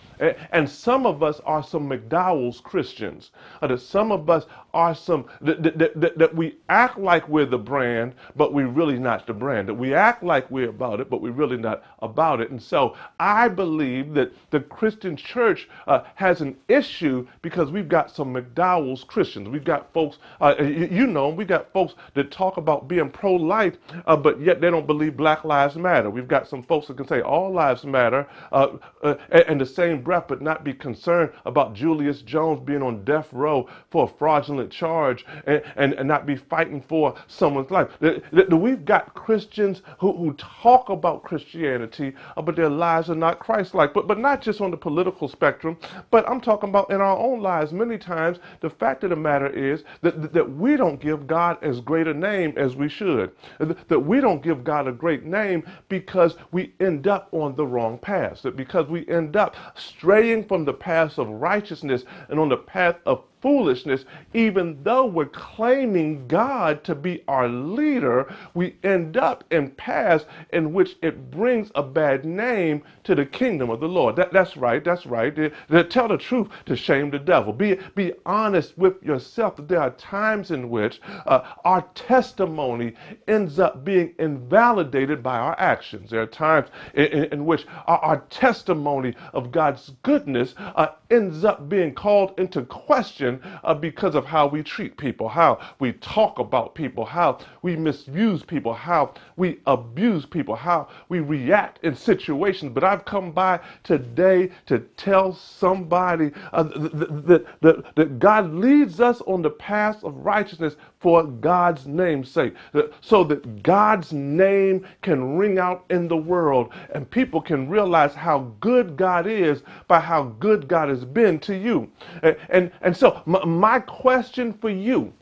And 0.52 0.68
some 0.68 1.06
of 1.06 1.22
us 1.22 1.40
are 1.44 1.62
some 1.62 1.88
McDowell's 1.88 2.60
Christians. 2.60 3.30
That 3.60 3.80
some 3.80 4.12
of 4.12 4.28
us 4.28 4.46
are 4.74 4.94
some, 4.94 5.26
that, 5.40 5.62
that, 5.62 6.00
that, 6.00 6.18
that, 6.18 6.34
we 6.34 6.56
act 6.68 6.98
like 6.98 7.28
we're 7.28 7.46
the 7.46 7.58
brand, 7.58 8.14
but 8.36 8.52
we're 8.52 8.68
really 8.68 8.98
not 8.98 9.26
the 9.26 9.32
brand. 9.32 9.68
That 9.68 9.74
we 9.74 9.94
act 9.94 10.22
like 10.22 10.50
we're 10.50 10.68
about 10.68 11.00
it, 11.00 11.08
but 11.08 11.22
we're 11.22 11.32
really 11.32 11.56
not 11.56 11.82
about 12.00 12.40
it. 12.40 12.50
And 12.50 12.62
so 12.62 12.96
I 13.18 13.48
believe 13.48 14.14
that 14.14 14.32
the 14.50 14.60
Christian 14.60 15.16
church 15.16 15.68
uh, 15.86 16.02
has 16.14 16.40
an 16.40 16.56
issue 16.68 17.26
because 17.42 17.70
we've 17.70 17.88
got 17.88 18.14
some 18.14 18.34
McDowell's 18.34 19.04
Christians. 19.04 19.48
We've 19.48 19.64
got 19.64 19.92
folks, 19.92 20.18
uh, 20.40 20.54
you, 20.58 20.88
you 20.90 21.06
know, 21.06 21.28
we've 21.30 21.48
got 21.48 21.72
folks 21.72 21.94
that 22.14 22.30
talk 22.30 22.56
about 22.56 22.88
being 22.88 23.10
pro 23.10 23.34
life, 23.34 23.78
uh, 24.06 24.16
but 24.16 24.40
yet 24.40 24.60
they 24.60 24.70
don't 24.70 24.86
believe 24.86 25.16
Black 25.16 25.44
Lives 25.44 25.76
Matter. 25.76 26.10
We've 26.10 26.28
got 26.28 26.46
some 26.48 26.62
folks 26.62 26.88
that 26.88 26.96
can 26.96 27.08
say 27.08 27.20
all 27.20 27.52
lives 27.52 27.84
matter 27.84 28.28
uh, 28.52 28.76
uh, 29.02 29.14
and 29.30 29.60
the 29.60 29.66
same 29.66 30.02
breath, 30.08 30.24
but 30.26 30.40
not 30.40 30.64
be 30.64 30.72
concerned 30.72 31.30
about 31.44 31.74
Julius 31.74 32.22
Jones 32.22 32.60
being 32.64 32.82
on 32.82 33.04
death 33.04 33.28
row 33.30 33.68
for 33.90 34.04
a 34.04 34.08
fraudulent 34.08 34.72
charge 34.72 35.26
and, 35.46 35.60
and, 35.76 35.92
and 35.92 36.08
not 36.08 36.24
be 36.24 36.34
fighting 36.34 36.80
for 36.80 37.14
someone's 37.26 37.70
life. 37.70 37.90
We've 38.00 38.86
got 38.86 39.12
Christians 39.12 39.82
who, 39.98 40.16
who 40.16 40.32
talk 40.32 40.88
about 40.88 41.24
Christianity, 41.24 42.14
uh, 42.38 42.40
but 42.40 42.56
their 42.56 42.70
lives 42.70 43.10
are 43.10 43.14
not 43.14 43.38
Christ 43.38 43.74
like. 43.74 43.92
But, 43.92 44.06
but 44.06 44.18
not 44.18 44.40
just 44.40 44.62
on 44.62 44.70
the 44.70 44.78
political 44.78 45.28
spectrum, 45.28 45.76
but 46.10 46.26
I'm 46.26 46.40
talking 46.40 46.70
about 46.70 46.90
in 46.90 47.02
our 47.02 47.18
own 47.18 47.42
lives. 47.42 47.70
Many 47.74 47.98
times, 47.98 48.38
the 48.60 48.70
fact 48.70 49.04
of 49.04 49.10
the 49.10 49.16
matter 49.16 49.48
is 49.48 49.84
that, 50.00 50.32
that 50.32 50.56
we 50.56 50.78
don't 50.78 51.02
give 51.02 51.26
God 51.26 51.62
as 51.62 51.82
great 51.82 52.06
a 52.06 52.14
name 52.14 52.54
as 52.56 52.76
we 52.76 52.88
should. 52.88 53.32
That 53.58 54.00
we 54.00 54.22
don't 54.22 54.42
give 54.42 54.64
God 54.64 54.88
a 54.88 54.92
great 54.92 55.24
name 55.24 55.64
because 55.90 56.36
we 56.50 56.72
end 56.80 57.06
up 57.06 57.28
on 57.32 57.56
the 57.56 57.66
wrong 57.66 57.98
path. 57.98 58.40
That 58.40 58.56
because 58.56 58.86
we 58.86 59.06
end 59.08 59.36
up 59.36 59.54
straying 59.98 60.44
from 60.44 60.64
the 60.64 60.72
path 60.72 61.18
of 61.18 61.28
righteousness 61.28 62.04
and 62.28 62.38
on 62.38 62.48
the 62.48 62.56
path 62.56 62.96
of 63.04 63.24
foolishness, 63.40 64.04
even 64.34 64.78
though 64.82 65.06
we're 65.06 65.26
claiming 65.26 66.26
God 66.28 66.84
to 66.84 66.94
be 66.94 67.22
our 67.28 67.48
leader, 67.48 68.34
we 68.54 68.76
end 68.82 69.16
up 69.16 69.44
in 69.50 69.70
paths 69.70 70.24
in 70.52 70.72
which 70.72 70.96
it 71.02 71.30
brings 71.30 71.70
a 71.74 71.82
bad 71.82 72.24
name 72.24 72.82
to 73.04 73.14
the 73.14 73.26
kingdom 73.26 73.70
of 73.70 73.80
the 73.80 73.88
Lord. 73.88 74.16
That, 74.16 74.32
that's 74.32 74.56
right, 74.56 74.82
that's 74.82 75.06
right. 75.06 75.34
To 75.34 75.84
tell 75.84 76.08
the 76.08 76.18
truth 76.18 76.48
to 76.66 76.76
shame 76.76 77.10
the 77.10 77.18
devil. 77.18 77.52
Be, 77.52 77.78
be 77.94 78.12
honest 78.26 78.76
with 78.76 79.02
yourself 79.02 79.58
there 79.66 79.80
are 79.80 79.90
times 79.90 80.50
in 80.50 80.68
which 80.70 81.00
uh, 81.26 81.40
our 81.64 81.82
testimony 81.94 82.94
ends 83.26 83.58
up 83.58 83.84
being 83.84 84.14
invalidated 84.18 85.22
by 85.22 85.38
our 85.38 85.58
actions. 85.58 86.10
There 86.10 86.22
are 86.22 86.26
times 86.26 86.68
in, 86.94 87.06
in, 87.06 87.24
in 87.24 87.46
which 87.46 87.66
our, 87.86 87.98
our, 87.98 88.18
testimony 88.30 89.14
of 89.32 89.50
God's 89.50 89.92
goodness 90.02 90.54
uh, 90.58 90.88
ends 91.10 91.44
up 91.44 91.68
being 91.68 91.94
called 91.94 92.38
into 92.38 92.62
question 92.62 93.40
uh, 93.64 93.74
because 93.74 94.14
of 94.14 94.24
how 94.24 94.46
we 94.46 94.62
treat 94.62 94.96
people, 94.96 95.28
how 95.28 95.58
we 95.78 95.92
talk 95.94 96.38
about 96.38 96.74
people, 96.74 97.04
how 97.04 97.38
we 97.62 97.76
misuse 97.76 98.42
people, 98.42 98.72
how 98.74 99.14
we 99.36 99.58
abuse 99.66 100.26
people, 100.26 100.54
how 100.54 100.88
we 101.08 101.20
react 101.20 101.82
in 101.84 101.94
situations. 101.94 102.72
But 102.74 102.84
I've 102.84 103.04
come 103.04 103.32
by 103.32 103.60
today 103.84 104.50
to 104.66 104.80
tell 104.96 105.34
somebody 105.34 106.32
uh, 106.52 106.64
that, 106.64 107.46
that, 107.62 107.94
that 107.96 108.18
God 108.18 108.52
leads 108.52 109.00
us 109.00 109.20
on 109.22 109.42
the 109.42 109.50
path 109.50 110.02
of 110.04 110.14
righteousness 110.24 110.76
for 111.00 111.24
God's 111.24 111.86
name's 111.86 112.30
sake, 112.30 112.54
uh, 112.74 112.82
so 113.00 113.24
that 113.24 113.62
God's 113.62 114.12
name 114.12 114.86
can 115.02 115.36
ring 115.36 115.58
out 115.58 115.84
in 115.90 116.08
the 116.08 116.16
world 116.16 116.72
and 116.94 117.08
people 117.08 117.40
can 117.40 117.68
realize 117.68 118.14
how 118.14 118.52
good 118.60 118.96
God 118.96 119.26
is 119.26 119.62
by 119.86 120.00
how 120.00 120.24
good 120.40 120.68
God 120.68 120.88
has 120.88 121.04
been 121.04 121.38
to 121.40 121.56
you. 121.56 121.90
And, 122.22 122.36
and, 122.50 122.72
and 122.80 122.96
so, 122.96 123.22
my, 123.26 123.44
my 123.44 123.80
question 123.80 124.52
for 124.52 124.70
you 124.70 125.12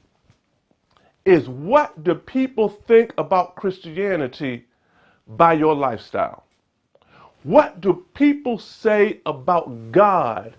is 1.25 1.49
what 1.49 2.05
do 2.05 2.15
people 2.15 2.69
think 2.69 3.13
about 3.19 3.57
Christianity 3.57 4.65
by 5.27 5.55
your 5.55 5.75
lifestyle? 5.75 6.45
What 7.43 7.81
do 7.81 8.07
people 8.15 8.59
say 8.59 9.21
about 9.27 9.93
God 9.93 10.55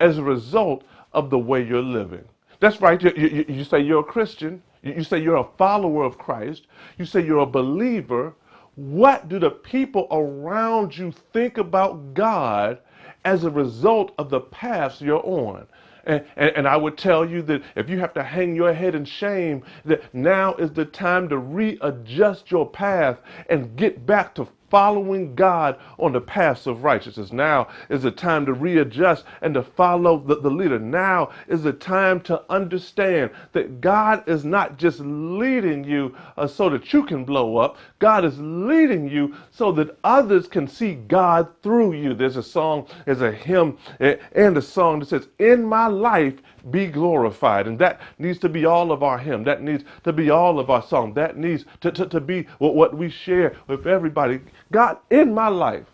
as 0.00 0.18
a 0.18 0.22
result 0.22 0.84
of 1.12 1.30
the 1.30 1.38
way 1.38 1.62
you're 1.64 1.82
living? 1.82 2.24
That's 2.62 2.80
right. 2.80 3.02
You, 3.02 3.12
you, 3.16 3.44
you 3.48 3.64
say 3.64 3.80
you're 3.80 4.00
a 4.00 4.04
Christian. 4.04 4.62
You, 4.82 4.92
you 4.94 5.02
say 5.02 5.20
you're 5.20 5.34
a 5.34 5.48
follower 5.58 6.04
of 6.04 6.16
Christ. 6.16 6.68
You 6.96 7.04
say 7.04 7.26
you're 7.26 7.40
a 7.40 7.46
believer. 7.46 8.34
What 8.76 9.28
do 9.28 9.40
the 9.40 9.50
people 9.50 10.06
around 10.12 10.96
you 10.96 11.12
think 11.32 11.58
about 11.58 12.14
God 12.14 12.78
as 13.24 13.42
a 13.42 13.50
result 13.50 14.12
of 14.16 14.30
the 14.30 14.38
paths 14.38 15.00
you're 15.00 15.26
on? 15.26 15.66
And, 16.04 16.24
and, 16.36 16.50
and, 16.56 16.68
I 16.68 16.76
would 16.76 16.96
tell 16.96 17.28
you 17.28 17.42
that 17.42 17.62
if 17.74 17.90
you 17.90 17.98
have 17.98 18.14
to 18.14 18.22
hang 18.22 18.54
your 18.54 18.72
head 18.72 18.94
in 18.94 19.04
shame, 19.04 19.64
that 19.84 20.14
now 20.14 20.54
is 20.54 20.70
the 20.72 20.84
time 20.84 21.28
to 21.30 21.38
readjust 21.38 22.48
your 22.48 22.68
path 22.68 23.18
and 23.48 23.74
get 23.76 24.06
back 24.06 24.36
to 24.36 24.46
following 24.72 25.34
God 25.34 25.78
on 25.98 26.14
the 26.14 26.20
paths 26.22 26.66
of 26.66 26.82
righteousness. 26.82 27.30
Now 27.30 27.68
is 27.90 28.02
the 28.02 28.10
time 28.10 28.46
to 28.46 28.54
readjust 28.54 29.26
and 29.42 29.52
to 29.52 29.62
follow 29.62 30.18
the, 30.18 30.40
the 30.40 30.50
leader. 30.50 30.78
Now 30.78 31.28
is 31.46 31.62
the 31.62 31.74
time 31.74 32.22
to 32.22 32.42
understand 32.50 33.32
that 33.52 33.82
God 33.82 34.26
is 34.26 34.46
not 34.46 34.78
just 34.78 35.00
leading 35.00 35.84
you 35.84 36.16
uh, 36.38 36.46
so 36.46 36.70
that 36.70 36.90
you 36.90 37.04
can 37.04 37.22
blow 37.22 37.58
up. 37.58 37.76
God 37.98 38.24
is 38.24 38.38
leading 38.38 39.10
you 39.10 39.34
so 39.50 39.72
that 39.72 39.98
others 40.04 40.48
can 40.48 40.66
see 40.66 40.94
God 40.94 41.48
through 41.62 41.92
you. 41.92 42.14
There's 42.14 42.38
a 42.38 42.42
song, 42.42 42.86
there's 43.04 43.20
a 43.20 43.30
hymn 43.30 43.76
eh, 44.00 44.16
and 44.34 44.56
a 44.56 44.62
song 44.62 45.00
that 45.00 45.10
says, 45.10 45.28
In 45.38 45.62
my 45.62 45.86
life, 45.86 46.40
be 46.70 46.86
glorified. 46.86 47.66
And 47.66 47.78
that 47.78 48.00
needs 48.18 48.38
to 48.40 48.48
be 48.48 48.64
all 48.64 48.92
of 48.92 49.02
our 49.02 49.18
hymn. 49.18 49.44
That 49.44 49.62
needs 49.62 49.84
to 50.04 50.12
be 50.12 50.30
all 50.30 50.58
of 50.58 50.70
our 50.70 50.82
song. 50.82 51.14
That 51.14 51.36
needs 51.36 51.64
to, 51.80 51.90
to, 51.92 52.06
to 52.06 52.20
be 52.20 52.46
what, 52.58 52.74
what 52.74 52.96
we 52.96 53.10
share 53.10 53.56
with 53.66 53.86
everybody. 53.86 54.40
God, 54.70 54.98
in 55.10 55.34
my 55.34 55.48
life, 55.48 55.86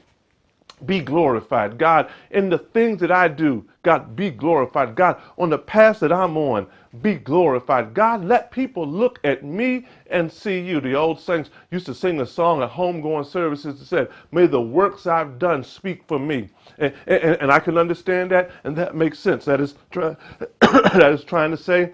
be 0.87 1.01
glorified. 1.01 1.79
God, 1.79 2.11
in 2.31 2.49
the 2.51 2.59
things 2.59 3.01
that 3.01 3.11
I 3.13 3.29
do, 3.29 3.65
God, 3.83 4.17
be 4.17 4.31
glorified. 4.31 4.95
God, 4.97 5.21
on 5.39 5.51
the 5.51 5.59
path 5.59 6.01
that 6.01 6.13
I'm 6.13 6.37
on, 6.37 6.67
be 7.03 7.15
glorified. 7.15 7.95
God, 7.95 8.25
let 8.25 8.51
people 8.51 8.87
look 8.87 9.21
at 9.25 9.45
me 9.45 9.87
and 10.11 10.31
see 10.31 10.61
you. 10.61 10.81
The 10.81 10.95
old 10.95 11.21
saints 11.21 11.51
used 11.71 11.87
to 11.87 11.95
sing 11.95 12.21
a 12.21 12.27
song 12.27 12.63
at 12.63 12.71
homegoing 12.71 13.27
services 13.27 13.79
that 13.79 13.87
said, 13.87 14.09
May 14.33 14.47
the 14.47 14.61
works 14.61 15.07
I've 15.07 15.39
done 15.39 15.63
speak 15.65 16.03
for 16.09 16.19
me. 16.19 16.49
And, 16.79 16.93
and, 17.07 17.37
and 17.43 17.53
I 17.53 17.61
can 17.61 17.79
understand 17.79 18.31
that, 18.33 18.51
and 18.65 18.77
that 18.77 18.95
makes 18.97 19.19
sense. 19.19 19.45
That 19.45 19.61
is, 19.61 19.75
try, 19.91 20.17
that 20.61 21.13
is 21.13 21.25
trying 21.25 21.51
to 21.53 21.57
say, 21.57 21.93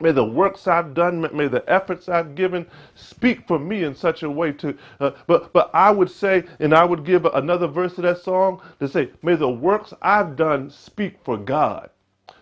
May 0.00 0.12
the 0.12 0.24
works 0.24 0.68
I've 0.68 0.94
done, 0.94 1.20
may 1.34 1.48
the 1.48 1.64
efforts 1.68 2.08
I've 2.08 2.36
given 2.36 2.66
speak 2.94 3.46
for 3.48 3.58
me 3.58 3.82
in 3.84 3.94
such 3.96 4.22
a 4.22 4.30
way 4.30 4.52
to. 4.52 4.76
Uh, 5.00 5.10
but 5.26 5.52
but 5.52 5.70
I 5.74 5.90
would 5.90 6.10
say, 6.10 6.44
and 6.60 6.74
I 6.74 6.84
would 6.84 7.04
give 7.04 7.24
another 7.24 7.66
verse 7.66 7.98
of 7.98 8.04
that 8.04 8.18
song 8.18 8.60
to 8.78 8.88
say, 8.88 9.10
may 9.22 9.34
the 9.34 9.48
works 9.50 9.92
I've 10.02 10.36
done 10.36 10.70
speak 10.70 11.16
for 11.24 11.36
God. 11.36 11.90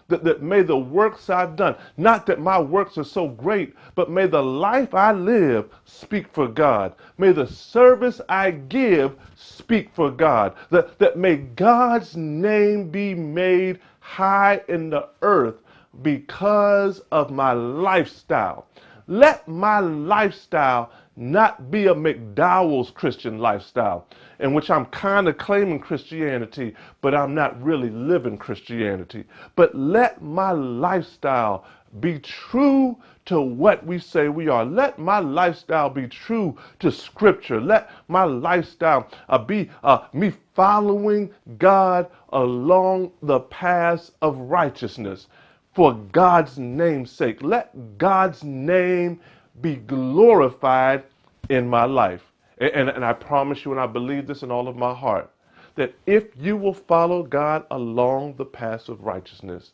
That, 0.09 0.23
that 0.25 0.43
may 0.43 0.63
the 0.63 0.79
works 0.79 1.31
I've 1.31 1.57
done, 1.57 1.75
not 1.97 2.27
that 2.27 2.41
my 2.41 2.61
works 2.61 2.97
are 2.97 3.05
so 3.05 3.27
great, 3.29 3.75
but 3.97 4.11
may 4.11 4.27
the 4.27 4.43
life 4.43 4.95
I 4.95 5.13
live 5.13 5.69
speak 5.85 6.29
for 6.29 6.47
God. 6.47 6.95
May 7.19 7.33
the 7.33 7.47
service 7.47 8.21
I 8.29 8.53
give 8.53 9.17
speak 9.35 9.91
for 9.95 10.11
God. 10.13 10.55
That, 10.71 10.99
that 11.01 11.17
may 11.19 11.39
God's 11.39 12.17
name 12.17 12.91
be 12.91 13.15
made 13.15 13.81
high 13.99 14.63
in 14.69 14.91
the 14.91 15.09
earth 15.23 15.57
because 16.03 17.01
of 17.13 17.31
my 17.31 17.53
lifestyle. 17.53 18.67
Let 19.09 19.47
my 19.47 19.79
lifestyle 19.79 20.91
not 21.17 21.71
be 21.71 21.87
a 21.87 21.95
McDowell's 21.95 22.91
Christian 22.91 23.39
lifestyle 23.39 24.07
in 24.39 24.53
which 24.53 24.71
I'm 24.71 24.87
kind 24.87 25.29
of 25.29 25.39
claiming 25.39 25.79
Christianity, 25.81 26.75
but 27.01 27.15
I'm 27.15 27.35
not 27.35 27.61
really 27.63 27.89
living 27.91 28.37
Christianity. 28.37 29.25
But 29.55 29.75
let 29.75 30.21
my 30.21 30.51
lifestyle 30.51 31.65
be 32.01 32.19
true 32.19 32.99
to 33.27 33.41
what 33.41 33.85
we 33.87 33.99
say 33.99 34.29
we 34.29 34.49
are. 34.49 34.65
Let 34.65 34.99
my 34.99 35.19
lifestyle 35.19 35.89
be 35.89 36.07
true 36.07 36.57
to 36.81 36.93
Scripture. 36.93 37.61
Let 37.61 37.91
my 38.09 38.25
lifestyle 38.25 39.09
uh, 39.29 39.39
be 39.39 39.71
uh, 39.83 40.07
me 40.13 40.33
following 40.55 41.33
God 41.59 42.09
along 42.31 43.13
the 43.23 43.41
paths 43.41 44.13
of 44.21 44.37
righteousness 44.37 45.29
for 45.77 45.93
God's 45.93 46.57
name's 46.59 47.11
sake. 47.11 47.43
Let 47.43 47.99
God's 47.99 48.43
name 48.43 49.21
be 49.61 49.77
glorified 49.77 51.05
in 51.51 51.69
my 51.69 51.85
life. 51.85 52.33
And, 52.57 52.89
and, 52.89 53.05
I 53.05 53.13
promise 53.13 53.63
you, 53.63 53.73
and 53.73 53.81
I 53.81 53.87
believe 53.87 54.27
this 54.27 54.43
in 54.43 54.51
all 54.51 54.69
of 54.69 54.77
my 54.77 54.95
heart, 54.95 55.31
that 55.75 55.95
if 56.07 56.29
you 56.35 56.57
will 56.57 56.73
follow 56.73 57.23
God 57.23 57.67
along 57.71 58.37
the 58.37 58.45
path 58.47 58.89
of 58.89 59.03
righteousness, 59.03 59.73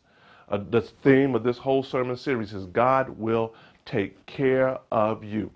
uh, 0.49 0.59
the 0.71 0.81
theme 0.81 1.35
of 1.35 1.43
this 1.43 1.57
whole 1.57 1.83
sermon 1.83 2.17
series 2.17 2.51
is 2.51 2.65
God 2.65 3.07
will 3.07 3.55
take 3.85 4.25
care 4.25 4.77
of 4.91 5.23
you. 5.23 5.49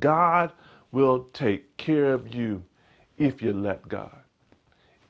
God 0.00 0.50
will 0.90 1.28
take 1.32 1.76
care 1.76 2.14
of 2.14 2.34
you 2.34 2.64
if 3.16 3.40
you 3.40 3.52
let 3.52 3.86
God, 3.88 4.18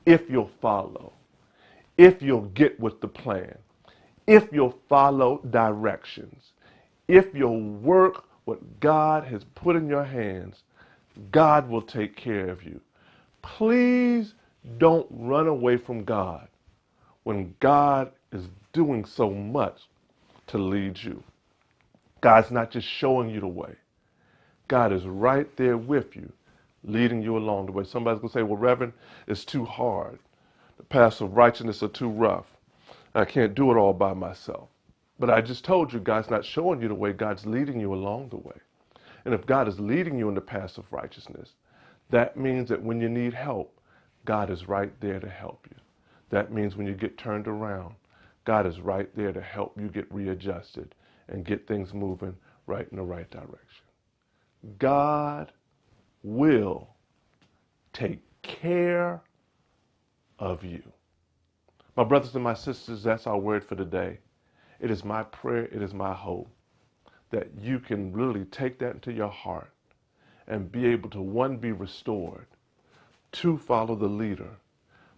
if 0.05 0.29
you'll 0.29 0.51
follow, 0.61 1.11
if 1.97 2.21
you'll 2.21 2.49
get 2.49 2.79
with 2.79 3.01
the 3.01 3.07
plan 3.07 3.57
if 4.27 4.49
you'll 4.53 4.79
follow 4.89 5.39
directions, 5.49 6.53
if 7.07 7.33
you'll 7.35 7.61
work 7.61 8.25
what 8.45 8.79
God 8.79 9.25
has 9.25 9.43
put 9.55 9.75
in 9.75 9.87
your 9.87 10.05
hands, 10.05 10.63
God 11.31 11.69
will 11.69 11.81
take 11.83 12.15
care 12.15 12.49
of 12.49 12.63
you. 12.63 12.81
Please 13.41 14.33
don't 14.79 15.07
run 15.11 15.47
away 15.47 15.77
from 15.77 16.03
God 16.05 16.47
when 17.23 17.55
God 17.59 18.11
is 18.31 18.47
doing 18.73 19.05
so 19.05 19.29
much 19.31 19.83
to 20.47 20.57
lead 20.57 21.01
you. 21.03 21.23
God's 22.21 22.51
not 22.51 22.71
just 22.71 22.87
showing 22.87 23.29
you 23.29 23.41
the 23.41 23.47
way. 23.47 23.75
God 24.67 24.93
is 24.93 25.05
right 25.05 25.47
there 25.57 25.77
with 25.77 26.15
you, 26.15 26.31
leading 26.85 27.21
you 27.21 27.37
along 27.37 27.67
the 27.67 27.73
way. 27.73 27.83
Somebody's 27.85 28.19
going 28.21 28.29
to 28.29 28.33
say, 28.39 28.43
well, 28.43 28.57
Reverend, 28.57 28.93
it's 29.27 29.45
too 29.45 29.65
hard. 29.65 30.19
The 30.77 30.83
paths 30.83 31.21
of 31.21 31.37
righteousness 31.37 31.83
are 31.83 31.89
too 31.89 32.09
rough. 32.09 32.45
I 33.13 33.25
can't 33.25 33.55
do 33.55 33.71
it 33.71 33.77
all 33.77 33.93
by 33.93 34.13
myself. 34.13 34.69
But 35.19 35.29
I 35.29 35.41
just 35.41 35.65
told 35.65 35.93
you, 35.93 35.99
God's 35.99 36.29
not 36.29 36.45
showing 36.45 36.81
you 36.81 36.87
the 36.87 36.95
way, 36.95 37.13
God's 37.13 37.45
leading 37.45 37.79
you 37.79 37.93
along 37.93 38.29
the 38.29 38.37
way. 38.37 38.55
And 39.25 39.33
if 39.33 39.45
God 39.45 39.67
is 39.67 39.79
leading 39.79 40.17
you 40.17 40.29
in 40.29 40.35
the 40.35 40.41
path 40.41 40.77
of 40.77 40.91
righteousness, 40.91 41.53
that 42.09 42.37
means 42.37 42.69
that 42.69 42.81
when 42.81 42.99
you 42.99 43.09
need 43.09 43.33
help, 43.33 43.79
God 44.25 44.49
is 44.49 44.67
right 44.67 44.91
there 44.99 45.19
to 45.19 45.29
help 45.29 45.67
you. 45.69 45.77
That 46.29 46.51
means 46.51 46.75
when 46.75 46.87
you 46.87 46.93
get 46.93 47.17
turned 47.17 47.47
around, 47.47 47.95
God 48.45 48.65
is 48.65 48.79
right 48.79 49.13
there 49.15 49.31
to 49.31 49.41
help 49.41 49.79
you 49.79 49.89
get 49.89 50.11
readjusted 50.11 50.95
and 51.27 51.45
get 51.45 51.67
things 51.67 51.93
moving 51.93 52.35
right 52.65 52.87
in 52.89 52.97
the 52.97 53.03
right 53.03 53.29
direction. 53.29 53.85
God 54.79 55.51
will 56.23 56.87
take 57.93 58.19
care 58.41 59.21
of 60.39 60.63
you. 60.63 60.81
My 61.95 62.03
brothers 62.05 62.35
and 62.35 62.43
my 62.43 62.53
sisters, 62.53 63.03
that's 63.03 63.27
our 63.27 63.37
word 63.37 63.65
for 63.65 63.75
today. 63.75 64.19
It 64.79 64.91
is 64.91 65.03
my 65.03 65.23
prayer, 65.23 65.65
it 65.65 65.81
is 65.81 65.93
my 65.93 66.13
hope 66.13 66.49
that 67.31 67.49
you 67.59 67.79
can 67.79 68.13
really 68.13 68.45
take 68.45 68.79
that 68.79 68.93
into 68.95 69.11
your 69.11 69.29
heart 69.29 69.71
and 70.47 70.71
be 70.71 70.85
able 70.85 71.09
to, 71.09 71.21
one, 71.21 71.57
be 71.57 71.71
restored, 71.71 72.47
two, 73.31 73.57
follow 73.57 73.95
the 73.95 74.07
leader, 74.07 74.51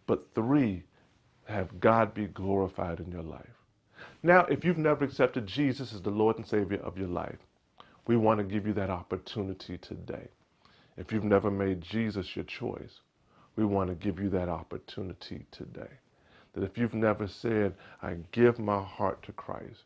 but 0.08 0.34
three, 0.34 0.84
have 1.46 1.80
God 1.80 2.14
be 2.14 2.28
glorified 2.28 3.00
in 3.00 3.12
your 3.12 3.24
life. 3.24 3.56
Now, 4.22 4.46
if 4.46 4.64
you've 4.64 4.78
never 4.78 5.06
accepted 5.06 5.48
Jesus 5.48 5.94
as 5.94 6.02
the 6.02 6.10
Lord 6.10 6.38
and 6.38 6.48
Savior 6.48 6.80
of 6.80 6.98
your 6.98 7.08
life, 7.08 7.40
we 8.08 8.16
want 8.18 8.40
to 8.40 8.44
give 8.44 8.66
you 8.66 8.74
that 8.74 8.90
opportunity 8.90 9.78
today. 9.78 10.28
If 10.98 11.12
you've 11.12 11.24
never 11.24 11.52
made 11.52 11.82
Jesus 11.82 12.36
your 12.36 12.46
choice, 12.46 13.02
we 13.56 13.66
want 13.66 13.90
to 13.90 13.96
give 13.96 14.20
you 14.20 14.30
that 14.30 14.50
opportunity 14.50 15.46
today. 15.52 16.00
That 16.54 16.64
if 16.64 16.78
you've 16.78 16.94
never 16.94 17.28
said, 17.28 17.76
I 18.02 18.18
give 18.32 18.60
my 18.60 18.82
heart 18.82 19.24
to 19.24 19.32
Christ, 19.34 19.84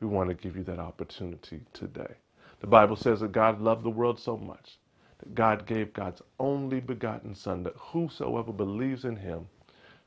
we 0.00 0.06
want 0.08 0.28
to 0.30 0.34
give 0.34 0.56
you 0.56 0.64
that 0.64 0.78
opportunity 0.78 1.60
today. 1.72 2.14
The 2.60 2.66
Bible 2.66 2.96
says 2.96 3.20
that 3.20 3.32
God 3.32 3.60
loved 3.60 3.84
the 3.84 3.90
world 3.90 4.18
so 4.20 4.36
much 4.36 4.78
that 5.20 5.34
God 5.34 5.66
gave 5.66 5.92
God's 5.92 6.22
only 6.38 6.80
begotten 6.80 7.34
Son, 7.34 7.62
that 7.64 7.76
whosoever 7.76 8.52
believes 8.52 9.04
in 9.04 9.16
him 9.16 9.46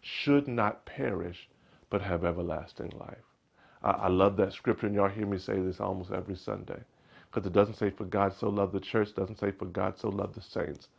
should 0.02 0.47
not 0.47 0.86
perish, 0.86 1.49
but 1.89 2.02
have 2.02 2.26
everlasting 2.26 2.91
life. 2.99 3.23
I, 3.84 3.91
I 3.91 4.08
love 4.10 4.38
that 4.38 4.54
scripture, 4.54 4.88
and 4.88 4.95
y'all 4.95 5.10
hear 5.10 5.28
me 5.28 5.38
say 5.38 5.60
this 5.60 5.80
almost 5.80 6.12
every 6.12 6.36
Sunday. 6.36 6.82
Because 7.32 7.47
it 7.47 7.54
doesn't 7.54 7.76
say, 7.76 7.89
for 7.91 8.06
God 8.06 8.34
so 8.34 8.49
loved 8.49 8.73
the 8.73 8.80
church, 8.80 9.15
doesn't 9.15 9.39
say, 9.39 9.52
for 9.52 9.65
God 9.65 9.97
so 9.97 10.10
loved 10.10 10.36
the 10.36 10.41
saints. 10.41 10.89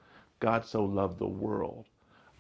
God 0.41 0.65
so 0.65 0.85
loved 0.85 1.19
the 1.19 1.29
world. 1.29 1.87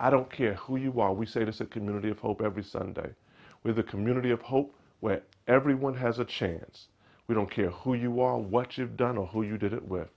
I 0.00 0.10
don't 0.10 0.30
care 0.30 0.54
who 0.54 0.76
you 0.76 1.00
are. 1.00 1.12
We 1.12 1.26
say 1.26 1.44
this 1.44 1.60
at 1.60 1.70
Community 1.70 2.10
of 2.10 2.18
Hope 2.18 2.42
every 2.42 2.64
Sunday. 2.64 3.10
We're 3.62 3.74
the 3.74 3.82
community 3.82 4.30
of 4.30 4.42
hope 4.42 4.74
where 5.00 5.22
everyone 5.46 5.94
has 5.94 6.18
a 6.18 6.24
chance. 6.24 6.88
We 7.28 7.34
don't 7.34 7.50
care 7.50 7.70
who 7.70 7.94
you 7.94 8.20
are, 8.20 8.36
what 8.36 8.76
you've 8.76 8.96
done, 8.96 9.16
or 9.16 9.26
who 9.26 9.42
you 9.42 9.56
did 9.56 9.72
it 9.72 9.86
with. 9.86 10.08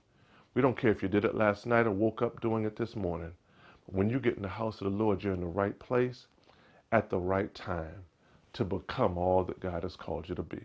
We 0.54 0.62
don't 0.62 0.76
care 0.76 0.90
if 0.90 1.02
you 1.02 1.08
did 1.08 1.24
it 1.24 1.34
last 1.34 1.64
night 1.64 1.86
or 1.86 1.92
woke 1.92 2.22
up 2.22 2.40
doing 2.40 2.64
it 2.64 2.76
this 2.76 2.96
morning. 2.96 3.32
But 3.86 3.94
when 3.94 4.10
you 4.10 4.18
get 4.18 4.36
in 4.36 4.42
the 4.42 4.48
house 4.48 4.80
of 4.80 4.90
the 4.90 4.98
Lord, 4.98 5.22
you're 5.22 5.34
in 5.34 5.40
the 5.40 5.46
right 5.46 5.78
place 5.78 6.26
at 6.90 7.08
the 7.08 7.18
right 7.18 7.54
time 7.54 8.04
to 8.54 8.64
become 8.64 9.16
all 9.16 9.44
that 9.44 9.60
God 9.60 9.84
has 9.84 9.94
called 9.94 10.28
you 10.28 10.34
to 10.34 10.42
be. 10.42 10.60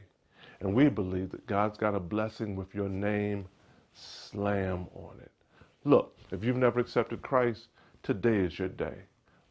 And 0.59 0.73
we 0.73 0.89
believe 0.89 1.29
that 1.31 1.45
God's 1.45 1.77
got 1.77 1.95
a 1.95 1.99
blessing 1.99 2.55
with 2.55 2.73
your 2.73 2.89
name 2.89 3.45
slam 3.93 4.87
on 4.95 5.19
it. 5.21 5.31
Look, 5.85 6.17
if 6.31 6.43
you've 6.43 6.55
never 6.55 6.79
accepted 6.79 7.21
Christ, 7.21 7.67
today 8.03 8.37
is 8.37 8.59
your 8.59 8.67
day. 8.67 8.97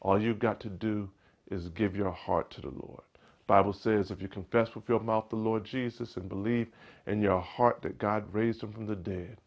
All 0.00 0.20
you've 0.20 0.38
got 0.38 0.60
to 0.60 0.68
do 0.68 1.10
is 1.50 1.68
give 1.70 1.96
your 1.96 2.12
heart 2.12 2.50
to 2.52 2.60
the 2.60 2.70
Lord. 2.70 3.02
Bible 3.46 3.72
says 3.72 4.10
if 4.10 4.22
you 4.22 4.28
confess 4.28 4.74
with 4.74 4.88
your 4.88 5.00
mouth 5.00 5.28
the 5.28 5.36
Lord 5.36 5.64
Jesus 5.64 6.16
and 6.16 6.28
believe 6.28 6.68
in 7.06 7.20
your 7.20 7.40
heart 7.40 7.82
that 7.82 7.98
God 7.98 8.32
raised 8.32 8.62
him 8.62 8.72
from 8.72 8.86
the 8.86 8.96
dead, 8.96 9.38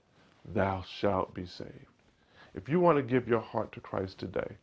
thou 0.53 0.83
shalt 0.83 1.33
be 1.33 1.45
saved. 1.45 1.71
If 2.53 2.69
you 2.69 2.79
want 2.79 2.97
to 2.97 3.03
give 3.03 3.27
your 3.27 3.39
heart 3.39 3.71
to 3.73 3.79
Christ 3.79 4.19
today, 4.19 4.57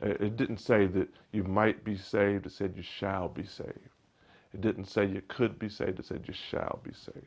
it 0.00 0.36
didn't 0.36 0.58
say 0.58 0.86
that 0.86 1.08
you 1.32 1.44
might 1.44 1.84
be 1.84 1.96
saved, 1.96 2.46
it 2.46 2.52
said 2.52 2.74
you 2.76 2.82
shall 2.82 3.28
be 3.28 3.44
saved. 3.44 3.90
It 4.52 4.60
didn't 4.60 4.86
say 4.86 5.06
you 5.06 5.22
could 5.28 5.58
be 5.58 5.68
saved, 5.68 5.98
it 5.98 6.04
said 6.04 6.24
you 6.26 6.34
shall 6.34 6.80
be 6.82 6.92
saved. 6.92 7.26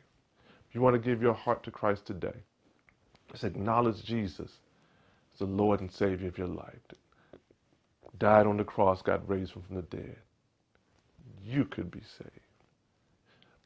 If 0.68 0.74
you 0.74 0.80
want 0.80 0.94
to 0.94 1.00
give 1.00 1.20
your 1.20 1.34
heart 1.34 1.64
to 1.64 1.70
Christ 1.70 2.06
today, 2.06 2.44
just 3.32 3.44
acknowledge 3.44 4.04
Jesus 4.04 4.60
the 5.40 5.46
Lord 5.46 5.80
and 5.80 5.90
Savior 5.90 6.28
of 6.28 6.38
your 6.38 6.46
life. 6.46 6.78
Died 8.18 8.46
on 8.46 8.56
the 8.56 8.64
cross, 8.64 9.02
got 9.02 9.28
raised 9.28 9.52
from 9.52 9.64
the 9.70 9.82
dead. 9.82 10.18
You 11.42 11.64
could 11.64 11.90
be 11.90 12.02
saved. 12.18 12.30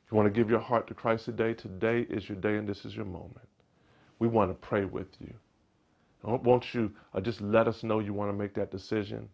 If 0.04 0.12
you 0.12 0.16
want 0.16 0.32
to 0.32 0.40
give 0.40 0.48
your 0.48 0.60
heart 0.60 0.86
to 0.86 0.94
Christ 0.94 1.24
today, 1.24 1.54
today 1.54 2.06
is 2.08 2.28
your 2.28 2.38
day 2.38 2.56
and 2.56 2.68
this 2.68 2.84
is 2.84 2.94
your 2.94 3.04
moment. 3.04 3.48
We 4.18 4.28
want 4.28 4.50
to 4.50 4.66
pray 4.66 4.84
with 4.84 5.08
you. 5.20 5.34
Won't 6.22 6.72
you 6.72 6.90
uh, 7.12 7.20
just 7.20 7.40
let 7.40 7.68
us 7.68 7.82
know 7.82 7.98
you 7.98 8.14
want 8.14 8.30
to 8.30 8.36
make 8.36 8.54
that 8.54 8.70
decision 8.70 9.28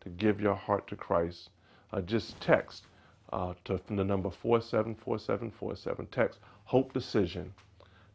to 0.00 0.10
give 0.10 0.40
your 0.40 0.54
heart 0.54 0.86
to 0.88 0.96
Christ? 0.96 1.50
Uh, 1.92 2.00
just 2.02 2.38
text 2.40 2.84
uh, 3.32 3.54
to 3.64 3.78
from 3.78 3.96
the 3.96 4.04
number 4.04 4.30
474747. 4.30 6.06
Text 6.06 6.40
Hope 6.64 6.92
Decision 6.92 7.54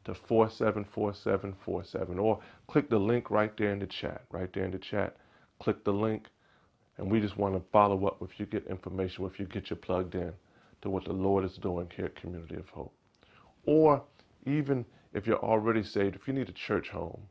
to 0.09 0.15
474747 0.15 2.19
or 2.19 2.39
click 2.67 2.89
the 2.89 2.99
link 2.99 3.31
right 3.31 3.55
there 3.57 3.71
in 3.71 3.79
the 3.79 3.87
chat. 3.87 4.23
Right 4.31 4.51
there 4.53 4.65
in 4.65 4.71
the 4.71 4.79
chat. 4.79 5.15
Click 5.59 5.83
the 5.83 5.93
link 5.93 6.27
and 6.97 7.09
we 7.09 7.21
just 7.21 7.37
want 7.37 7.55
to 7.55 7.61
follow 7.71 8.05
up 8.05 8.19
with 8.19 8.39
you, 8.39 8.45
get 8.45 8.67
information 8.67 9.23
with 9.23 9.39
you, 9.39 9.45
get 9.45 9.69
you 9.69 9.75
plugged 9.75 10.15
in 10.15 10.33
to 10.81 10.89
what 10.89 11.05
the 11.05 11.13
Lord 11.13 11.45
is 11.45 11.55
doing 11.55 11.89
here 11.95 12.05
at 12.05 12.15
Community 12.15 12.55
of 12.55 12.67
Hope. 12.69 12.93
Or 13.65 14.03
even 14.45 14.85
if 15.13 15.25
you're 15.25 15.43
already 15.43 15.83
saved, 15.83 16.15
if 16.15 16.27
you 16.27 16.33
need 16.33 16.49
a 16.49 16.53
church 16.53 16.89
home, 16.89 17.21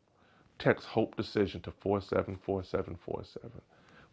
text 0.59 0.87
Hope 0.87 1.17
Decision 1.17 1.61
to 1.63 1.73
474747. 1.83 3.51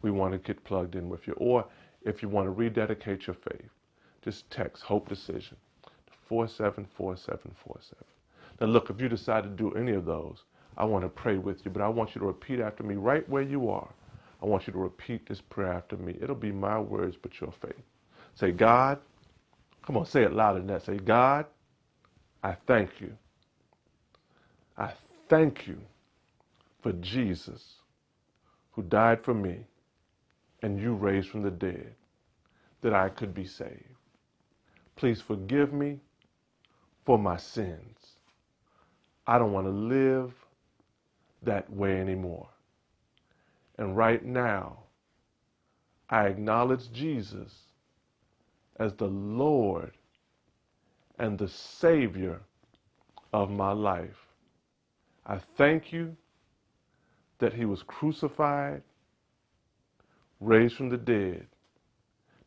We 0.01 0.11
want 0.11 0.33
to 0.33 0.39
get 0.39 0.63
plugged 0.63 0.95
in 0.95 1.09
with 1.09 1.27
you. 1.27 1.33
Or 1.37 1.65
if 2.03 2.21
you 2.21 2.29
want 2.29 2.47
to 2.47 2.51
rededicate 2.51 3.27
your 3.27 3.35
faith, 3.35 3.71
just 4.23 4.49
text 4.49 4.83
Hope 4.83 5.09
Decision 5.09 5.57
to 6.07 6.13
474747. 6.27 8.03
Now, 8.59 8.67
look, 8.67 8.89
if 8.89 9.01
you 9.01 9.09
decide 9.09 9.43
to 9.43 9.49
do 9.49 9.71
any 9.73 9.93
of 9.93 10.05
those, 10.05 10.43
I 10.77 10.85
want 10.85 11.03
to 11.03 11.09
pray 11.09 11.37
with 11.37 11.65
you, 11.65 11.71
but 11.71 11.81
I 11.81 11.89
want 11.89 12.15
you 12.15 12.21
to 12.21 12.27
repeat 12.27 12.59
after 12.59 12.83
me 12.83 12.95
right 12.95 13.27
where 13.29 13.43
you 13.43 13.69
are. 13.69 13.89
I 14.41 14.45
want 14.45 14.67
you 14.67 14.73
to 14.73 14.79
repeat 14.79 15.27
this 15.27 15.41
prayer 15.41 15.73
after 15.73 15.97
me. 15.97 16.17
It'll 16.21 16.35
be 16.35 16.51
my 16.51 16.79
words, 16.79 17.17
but 17.21 17.39
your 17.41 17.51
faith. 17.61 17.75
Say, 18.35 18.51
God, 18.51 18.99
come 19.85 19.97
on, 19.97 20.05
say 20.05 20.23
it 20.23 20.33
louder 20.33 20.59
than 20.59 20.67
that. 20.67 20.83
Say, 20.85 20.97
God, 20.97 21.45
I 22.43 22.55
thank 22.67 23.01
you. 23.01 23.13
I 24.77 24.91
thank 25.29 25.67
you 25.67 25.77
for 26.81 26.93
Jesus 26.93 27.75
who 28.73 28.83
died 28.83 29.23
for 29.23 29.33
me 29.33 29.59
and 30.61 30.79
you 30.79 30.93
raised 30.95 31.29
from 31.29 31.43
the 31.43 31.51
dead 31.51 31.95
that 32.81 32.93
I 32.93 33.09
could 33.09 33.33
be 33.33 33.45
saved. 33.45 33.85
Please 34.95 35.21
forgive 35.21 35.73
me 35.73 35.99
for 37.05 37.17
my 37.17 37.37
sins. 37.37 37.94
I 39.27 39.37
don't 39.39 39.51
want 39.53 39.67
to 39.67 39.71
live 39.71 40.33
that 41.43 41.71
way 41.71 41.99
anymore. 41.99 42.49
And 43.77 43.97
right 43.97 44.23
now, 44.23 44.79
I 46.09 46.27
acknowledge 46.27 46.91
Jesus 46.91 47.53
as 48.77 48.93
the 48.93 49.07
Lord 49.07 49.91
and 51.19 51.37
the 51.37 51.47
Savior 51.47 52.41
of 53.33 53.49
my 53.49 53.71
life. 53.71 54.27
I 55.25 55.39
thank 55.57 55.91
you 55.91 56.15
that 57.39 57.53
he 57.53 57.65
was 57.65 57.83
crucified, 57.83 58.81
raised 60.39 60.75
from 60.75 60.89
the 60.89 60.97
dead 60.97 61.47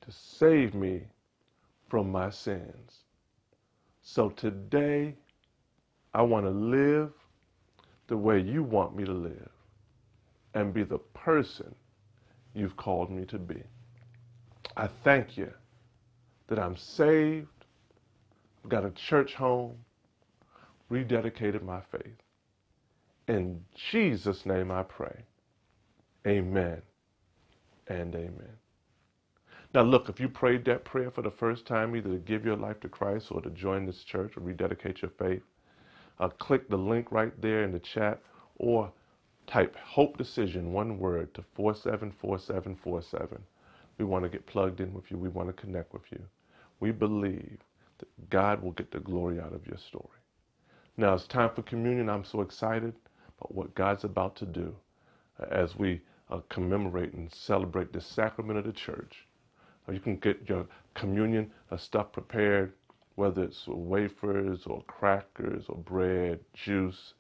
to 0.02 0.12
save 0.12 0.74
me 0.74 1.02
from 1.88 2.10
my 2.10 2.30
sins. 2.30 3.04
So 4.02 4.30
today, 4.30 5.14
I 6.14 6.22
want 6.22 6.46
to 6.46 6.50
live 6.50 7.12
the 8.08 8.16
way 8.16 8.40
you 8.40 8.62
want 8.62 8.96
me 8.96 9.04
to 9.04 9.12
live 9.12 9.50
and 10.54 10.72
be 10.72 10.82
the 10.82 10.98
person 10.98 11.74
you've 12.54 12.76
called 12.76 13.10
me 13.10 13.24
to 13.26 13.38
be. 13.38 13.62
I 14.76 14.88
thank 15.04 15.36
you 15.36 15.52
that 16.48 16.58
I'm 16.58 16.76
saved, 16.76 17.48
I've 18.64 18.70
got 18.70 18.84
a 18.84 18.90
church 18.90 19.34
home, 19.34 19.76
rededicated 20.90 21.62
my 21.62 21.80
faith. 21.92 22.22
In 23.28 23.62
Jesus' 23.90 24.46
name 24.46 24.70
I 24.70 24.82
pray. 24.82 25.24
Amen 26.26 26.80
and 27.88 28.14
amen. 28.14 28.56
Now, 29.74 29.82
look, 29.82 30.08
if 30.08 30.18
you 30.18 30.30
prayed 30.30 30.64
that 30.64 30.84
prayer 30.84 31.10
for 31.10 31.20
the 31.20 31.30
first 31.30 31.66
time, 31.66 31.94
either 31.94 32.10
to 32.10 32.18
give 32.18 32.44
your 32.44 32.56
life 32.56 32.80
to 32.80 32.88
Christ 32.88 33.26
or 33.30 33.42
to 33.42 33.50
join 33.50 33.84
this 33.84 34.02
church 34.02 34.36
or 34.36 34.40
rededicate 34.40 35.02
your 35.02 35.10
faith, 35.18 35.42
uh, 36.20 36.28
click 36.28 36.68
the 36.68 36.76
link 36.76 37.12
right 37.12 37.38
there 37.40 37.62
in 37.64 37.72
the 37.72 37.78
chat 37.78 38.20
or 38.56 38.90
type 39.46 39.76
Hope 39.76 40.18
Decision, 40.18 40.72
one 40.72 40.98
word, 40.98 41.32
to 41.34 41.44
474747. 41.54 43.42
We 43.98 44.04
want 44.04 44.24
to 44.24 44.28
get 44.28 44.46
plugged 44.46 44.80
in 44.80 44.92
with 44.92 45.10
you. 45.10 45.18
We 45.18 45.28
want 45.28 45.48
to 45.48 45.52
connect 45.52 45.92
with 45.92 46.02
you. 46.10 46.22
We 46.80 46.92
believe 46.92 47.58
that 47.98 48.30
God 48.30 48.62
will 48.62 48.72
get 48.72 48.90
the 48.90 49.00
glory 49.00 49.40
out 49.40 49.52
of 49.52 49.66
your 49.66 49.78
story. 49.78 50.18
Now 50.96 51.14
it's 51.14 51.26
time 51.26 51.50
for 51.54 51.62
communion. 51.62 52.08
I'm 52.08 52.24
so 52.24 52.40
excited 52.40 52.94
about 53.38 53.54
what 53.54 53.74
God's 53.74 54.04
about 54.04 54.36
to 54.36 54.46
do 54.46 54.74
uh, 55.40 55.46
as 55.50 55.76
we 55.76 56.00
uh, 56.30 56.40
commemorate 56.48 57.12
and 57.14 57.32
celebrate 57.32 57.92
the 57.92 58.00
sacrament 58.00 58.58
of 58.58 58.64
the 58.64 58.72
church. 58.72 59.26
Uh, 59.88 59.92
you 59.92 60.00
can 60.00 60.16
get 60.16 60.48
your 60.48 60.66
communion 60.94 61.50
uh, 61.70 61.76
stuff 61.76 62.12
prepared, 62.12 62.72
whether 63.18 63.42
it's 63.42 63.66
wafers 63.66 64.62
or 64.66 64.80
crackers 64.84 65.64
or 65.68 65.76
bread, 65.78 66.38
juice, 66.54 67.14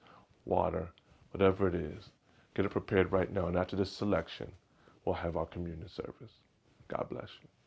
water, 0.44 0.88
whatever 1.32 1.66
it 1.66 1.74
is. 1.74 2.10
Get 2.54 2.64
it 2.64 2.70
prepared 2.70 3.10
right 3.10 3.32
now. 3.32 3.48
And 3.48 3.56
after 3.58 3.74
this 3.74 3.90
selection, 3.90 4.52
we'll 5.04 5.16
have 5.16 5.36
our 5.36 5.46
communion 5.46 5.88
service. 5.88 6.34
God 6.86 7.08
bless 7.10 7.30
you. 7.42 7.57